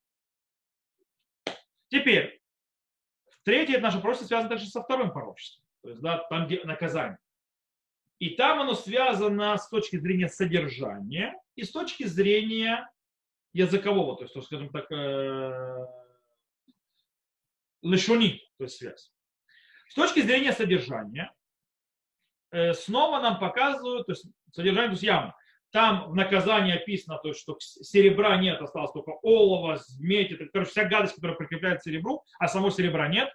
Теперь, 1.88 2.40
третье 3.44 3.78
наше 3.80 4.00
пророчество 4.00 4.26
связано 4.26 4.50
также 4.50 4.66
со 4.66 4.82
вторым 4.82 5.12
пророчеством. 5.12 5.64
То 5.82 5.90
есть, 5.90 6.02
да, 6.02 6.18
там, 6.28 6.46
где 6.46 6.64
наказание. 6.64 7.18
И 8.18 8.30
там 8.30 8.60
оно 8.60 8.74
связано 8.74 9.56
с 9.56 9.68
точки 9.68 9.96
зрения 9.96 10.28
содержания 10.28 11.38
и 11.54 11.62
с 11.62 11.70
точки 11.70 12.04
зрения 12.04 12.90
языкового, 13.52 14.16
то 14.16 14.24
есть, 14.24 14.42
скажем 14.44 14.70
так, 14.70 14.90
э, 14.90 15.86
лешуни, 17.82 18.42
то 18.58 18.64
есть 18.64 18.76
связь. 18.76 19.12
С 19.88 19.94
точки 19.94 20.20
зрения 20.20 20.52
содержания, 20.52 21.32
э, 22.50 22.74
снова 22.74 23.20
нам 23.20 23.38
показывают, 23.38 24.06
то 24.06 24.12
есть 24.12 24.26
содержание, 24.52 24.88
то 24.88 24.94
есть 24.94 25.02
явно, 25.02 25.36
там 25.72 26.10
в 26.10 26.14
наказании 26.14 26.74
описано, 26.74 27.18
то, 27.18 27.32
что 27.32 27.56
серебра 27.60 28.36
нет, 28.36 28.60
осталось 28.60 28.92
только 28.92 29.10
олово, 29.22 29.78
медь, 29.98 30.32
это, 30.32 30.46
короче, 30.46 30.70
вся 30.70 30.84
гадость, 30.84 31.14
которая 31.14 31.36
прикрепляет 31.36 31.80
к 31.80 31.82
серебру, 31.82 32.22
а 32.38 32.48
самого 32.48 32.70
серебра 32.70 33.08
нет, 33.08 33.28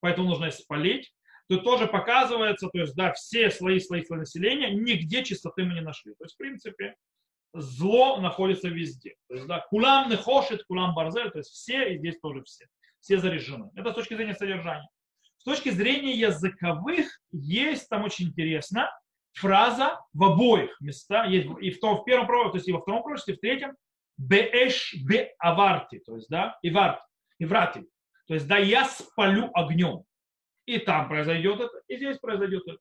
поэтому 0.00 0.28
нужно 0.28 0.50
спалить. 0.50 1.12
Тут 1.48 1.64
тоже 1.64 1.86
показывается, 1.86 2.68
то 2.68 2.78
есть, 2.78 2.94
да, 2.94 3.12
все 3.14 3.50
слои, 3.50 3.80
слои, 3.80 4.04
слои 4.04 4.20
населения, 4.20 4.70
нигде 4.70 5.24
чистоты 5.24 5.64
мы 5.64 5.74
не 5.74 5.80
нашли. 5.80 6.12
То 6.14 6.24
есть, 6.24 6.34
в 6.34 6.38
принципе, 6.38 6.94
зло 7.54 8.20
находится 8.20 8.68
везде. 8.68 9.14
То 9.28 9.34
есть, 9.36 9.46
да, 9.46 9.60
кулам 9.70 10.10
нехошит, 10.10 10.64
кулам 10.64 10.94
барзель, 10.94 11.30
то 11.30 11.38
есть 11.38 11.50
все, 11.50 11.94
и 11.94 11.98
здесь 11.98 12.18
тоже 12.20 12.42
все. 12.44 12.66
Все 13.00 13.16
заряжены. 13.18 13.70
Это 13.74 13.92
с 13.92 13.94
точки 13.94 14.14
зрения 14.14 14.34
содержания. 14.34 14.88
С 15.38 15.44
точки 15.44 15.70
зрения 15.70 16.12
языковых 16.12 17.06
есть 17.32 17.88
там 17.88 18.04
очень 18.04 18.26
интересно, 18.26 18.90
фраза 19.38 20.00
в 20.12 20.24
обоих 20.24 20.80
местах, 20.80 21.28
есть 21.28 21.48
и 21.60 21.70
в, 21.70 21.80
том, 21.80 21.98
в 21.98 22.04
первом 22.04 22.26
пророчестве, 22.26 22.52
то 22.52 22.56
есть 22.58 22.68
и 22.68 22.72
во 22.72 22.80
втором 22.80 23.02
пророчестве, 23.02 23.34
и 23.34 23.36
в 23.36 23.40
третьем, 23.40 23.76
беэш 24.16 24.94
бе 25.04 25.34
аварти, 25.38 25.98
то 26.00 26.16
есть, 26.16 26.28
да, 26.28 26.58
и 26.62 26.70
варт, 26.70 27.00
и 27.38 27.44
врати, 27.44 27.88
то 28.26 28.34
есть, 28.34 28.46
да, 28.46 28.58
я 28.58 28.84
спалю 28.84 29.50
огнем. 29.54 30.04
И 30.66 30.78
там 30.78 31.08
произойдет 31.08 31.60
это, 31.60 31.80
и 31.88 31.96
здесь 31.96 32.18
произойдет 32.18 32.62
это. 32.66 32.78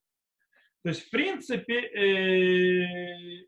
То 0.83 0.89
есть, 0.89 1.07
в 1.07 1.09
принципе, 1.09 1.79
э, 1.79 3.45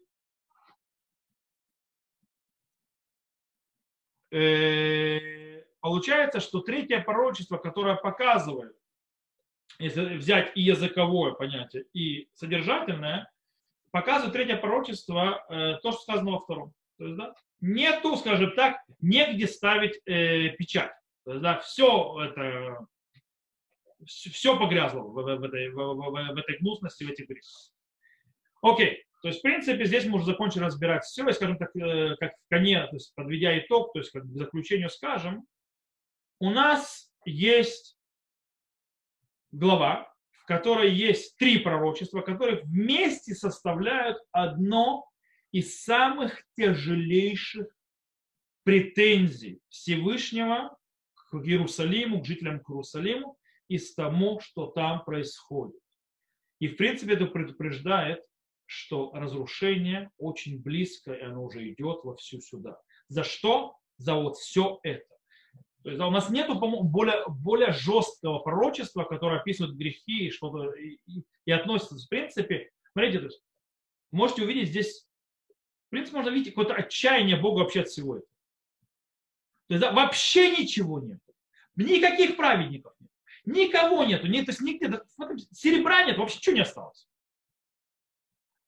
э, 4.31 5.63
получается, 5.81 6.39
что 6.39 6.61
третье 6.61 7.01
пророчество, 7.01 7.57
которое 7.57 7.95
показывает, 7.95 8.78
если 9.77 10.15
взять 10.15 10.51
и 10.55 10.61
языковое 10.61 11.33
понятие, 11.33 11.85
и 11.93 12.29
содержательное, 12.33 13.31
показывает 13.91 14.33
третье 14.33 14.57
пророчество 14.57 15.45
э, 15.49 15.77
то, 15.81 15.91
что 15.91 16.01
сказано 16.01 16.31
во 16.31 16.39
втором. 16.39 16.73
То 16.97 17.05
есть, 17.05 17.17
да, 17.17 17.33
нету, 17.61 18.15
скажем 18.17 18.53
так, 18.55 18.77
негде 18.99 19.47
ставить 19.47 19.99
э, 20.05 20.49
печать. 20.49 20.91
То 21.25 21.31
есть, 21.31 21.43
да, 21.43 21.59
все 21.59 22.21
это 22.23 22.87
все 24.05 24.57
погрязло 24.57 25.01
в, 25.01 25.13
в, 25.13 25.23
в, 25.23 25.43
этой, 25.43 25.69
в, 25.69 25.75
в, 25.75 26.11
в 26.11 26.37
этой 26.37 26.57
гнусности, 26.59 27.03
в 27.03 27.09
этих 27.09 27.27
грехах. 27.27 27.71
Окей, 28.61 29.03
то 29.21 29.27
есть, 29.27 29.39
в 29.39 29.43
принципе, 29.43 29.85
здесь 29.85 30.05
мы 30.05 30.15
уже 30.15 30.25
закончили 30.25 30.63
разбирать 30.63 31.03
все, 31.03 31.27
и, 31.27 31.33
скажем 31.33 31.57
так, 31.57 31.75
э, 31.75 32.15
как 32.17 32.33
в 32.33 32.49
коне, 32.49 32.85
то 32.87 32.95
есть, 32.95 33.13
подведя 33.15 33.57
итог, 33.59 33.91
то 33.93 33.99
есть, 33.99 34.11
как 34.11 34.23
к 34.23 34.37
заключению 34.37 34.89
скажем, 34.89 35.45
у 36.39 36.49
нас 36.49 37.11
есть 37.25 37.97
глава, 39.51 40.13
в 40.31 40.45
которой 40.45 40.93
есть 40.93 41.37
три 41.37 41.59
пророчества, 41.59 42.21
которые 42.21 42.61
вместе 42.63 43.33
составляют 43.35 44.17
одно 44.31 45.05
из 45.51 45.81
самых 45.81 46.43
тяжелейших 46.55 47.67
претензий 48.63 49.59
Всевышнего 49.69 50.77
к 51.15 51.35
Иерусалиму, 51.35 52.21
к 52.21 52.25
жителям 52.25 52.57
Иерусалиму, 52.57 53.37
из 53.67 53.93
тому, 53.93 54.39
что 54.39 54.67
там 54.67 55.03
происходит. 55.05 55.79
И 56.59 56.67
в 56.67 56.75
принципе 56.75 57.13
это 57.13 57.27
предупреждает, 57.27 58.23
что 58.65 59.11
разрушение 59.13 60.11
очень 60.17 60.61
близко, 60.61 61.13
и 61.13 61.21
оно 61.21 61.45
уже 61.45 61.67
идет 61.71 62.03
во 62.03 62.15
всю 62.15 62.41
сюда. 62.41 62.79
За 63.07 63.23
что? 63.23 63.75
За 63.97 64.15
вот 64.15 64.37
все 64.37 64.79
это. 64.83 65.18
То 65.89 65.93
есть, 65.93 66.01
у 66.01 66.11
нас 66.11 66.29
нет 66.29 66.47
более, 66.59 67.23
более 67.27 67.71
жесткого 67.71 68.39
пророчества, 68.39 69.05
которое 69.05 69.39
описывает 69.39 69.75
грехи 69.75 70.27
и 70.27 70.31
что-то 70.31 70.71
и, 70.73 70.99
и, 71.45 71.51
относится. 71.51 71.95
В 71.95 72.09
принципе, 72.09 72.69
смотрите, 72.91 73.19
то 73.19 73.25
есть, 73.25 73.41
можете 74.11 74.43
увидеть 74.43 74.69
здесь, 74.69 75.07
в 75.87 75.89
принципе, 75.89 76.17
можно 76.17 76.29
видеть 76.29 76.53
какое-то 76.53 76.75
отчаяние 76.75 77.37
Бога 77.37 77.61
вообще 77.61 77.81
от 77.81 77.87
всего 77.87 78.17
этого. 78.17 78.31
То 79.67 79.73
есть, 79.73 79.81
да, 79.81 79.91
вообще 79.91 80.55
ничего 80.55 80.99
нет. 80.99 81.19
Никаких 81.75 82.37
праведников 82.37 82.93
нет. 82.99 83.11
Никого 83.45 84.03
нету. 84.03 84.27
Нет, 84.27 84.45
то 84.45 84.51
есть, 84.51 84.61
нигде, 84.61 85.01
серебра 85.51 86.03
нет, 86.03 86.17
вообще 86.17 86.37
ничего 86.37 86.55
не 86.55 86.61
осталось. 86.61 87.07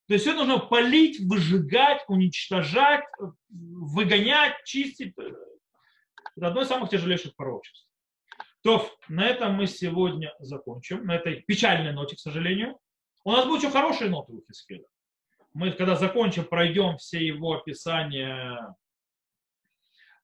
То 0.08 0.16
есть 0.16 0.26
все 0.26 0.34
нужно 0.34 0.58
полить, 0.58 1.20
выжигать, 1.20 2.04
уничтожать, 2.08 3.06
выгонять, 3.50 4.56
чистить. 4.66 5.16
Это 6.36 6.48
одно 6.48 6.62
из 6.62 6.68
самых 6.68 6.90
тяжелейших 6.90 7.36
пророчеств. 7.36 7.88
То 8.64 8.88
на 9.10 9.28
этом 9.28 9.56
мы 9.56 9.68
сегодня 9.68 10.34
закончим, 10.40 11.06
на 11.06 11.16
этой 11.16 11.42
печальной 11.42 11.94
ноте, 11.94 12.16
к 12.16 12.20
сожалению. 12.20 12.78
У 13.24 13.32
нас 13.32 13.46
будет 13.46 13.64
еще 13.64 13.72
хорошие 13.72 14.10
ноты 14.10 14.34
у 14.34 14.44
Хискеля. 14.48 14.86
Мы, 15.54 15.72
когда 15.72 15.96
закончим, 15.96 16.46
пройдем 16.46 16.98
все 16.98 17.26
его 17.26 17.54
описания 17.54 18.76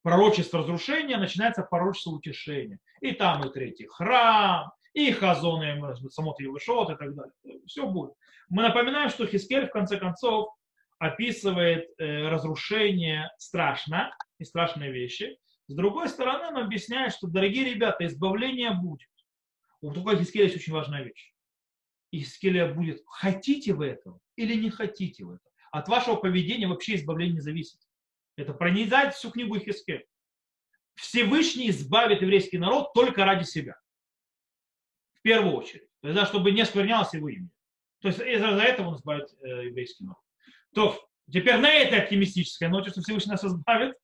пророчества 0.03 0.60
разрушения, 0.60 1.18
начинается 1.18 1.64
пророчество 1.64 2.12
утешения. 2.12 2.80
И 3.01 3.12
там 3.12 3.43
и 3.43 3.51
третий 3.51 3.88
храм, 3.88 4.72
и 4.93 5.12
Хазон, 5.12 5.64
и 5.64 6.10
Самот 6.10 6.39
Евышот, 6.39 6.91
и 6.91 6.95
так 6.95 7.14
далее. 7.14 7.34
Все 7.66 7.86
будет. 7.88 8.14
Мы 8.49 8.64
напоминаем, 8.64 9.10
что 9.10 9.28
Хискель, 9.28 9.68
в 9.68 9.72
конце 9.72 9.97
концов, 9.97 10.49
описывает 10.99 11.89
э, 11.97 12.30
разрушение 12.30 13.30
страшно 13.38 14.16
и 14.39 14.45
страшные 14.45 14.91
вещи. 14.91 15.38
С 15.68 15.76
другой 15.76 16.07
стороны, 16.07 16.47
он 16.47 16.57
объясняет, 16.57 17.13
что, 17.13 17.28
дорогие 17.28 17.74
ребята, 17.74 18.05
избавление 18.05 18.72
будет. 18.72 19.09
У 19.82 19.91
такой 19.91 20.18
Хискеля 20.18 20.45
есть 20.45 20.55
очень 20.55 20.74
важная 20.74 21.03
вещь. 21.03 21.34
Хискеля 22.13 22.74
будет, 22.74 23.03
хотите 23.05 23.74
вы 23.74 23.88
этого 23.88 24.20
или 24.38 24.55
не 24.55 24.70
хотите 24.70 25.26
вы 25.26 25.36
этого. 25.36 25.51
От 25.72 25.89
вашего 25.89 26.15
поведения 26.15 26.68
вообще 26.68 26.95
избавление 26.95 27.36
не 27.36 27.41
зависит. 27.41 27.80
Это 28.38 28.53
пронизает 28.53 29.13
всю 29.13 29.30
книгу 29.30 29.59
Хискеля. 29.59 30.05
Всевышний 30.95 31.70
избавит 31.70 32.22
еврейский 32.22 32.57
народ 32.57 32.93
только 32.93 33.26
ради 33.26 33.43
себя. 33.43 33.80
В 35.15 35.22
первую 35.22 35.55
очередь. 35.55 35.89
То 36.01 36.07
есть, 36.07 36.20
да, 36.20 36.26
чтобы 36.26 36.51
не 36.51 36.65
сквернялось 36.65 37.13
его 37.13 37.28
имя. 37.28 37.49
То 38.01 38.07
есть 38.07 38.20
из-за 38.20 38.47
этого 38.47 38.89
он 38.89 38.95
избавит 38.95 39.30
э, 39.41 39.65
еврейский 39.65 40.05
народ. 40.05 40.22
То 40.74 41.09
теперь 41.32 41.57
на 41.57 41.70
этой 41.70 41.99
оптимистической 41.99 42.70
ноте, 42.70 42.91
что 42.91 43.01
Всевышний 43.01 43.32
нас 43.32 43.43
избавит, 43.43 43.95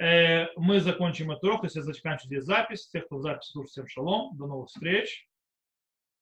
мы 0.00 0.80
закончим 0.80 1.30
этот 1.30 1.44
урок, 1.44 1.64
я 1.64 1.82
заканчиваю 1.82 2.26
здесь 2.26 2.44
запись. 2.44 2.88
Тех, 2.88 3.06
кто 3.06 3.18
в 3.18 3.22
записи, 3.22 3.50
слушайте, 3.50 3.72
всем 3.82 3.88
шалом. 3.88 4.36
До 4.36 4.46
новых 4.46 4.68
встреч. 4.68 5.27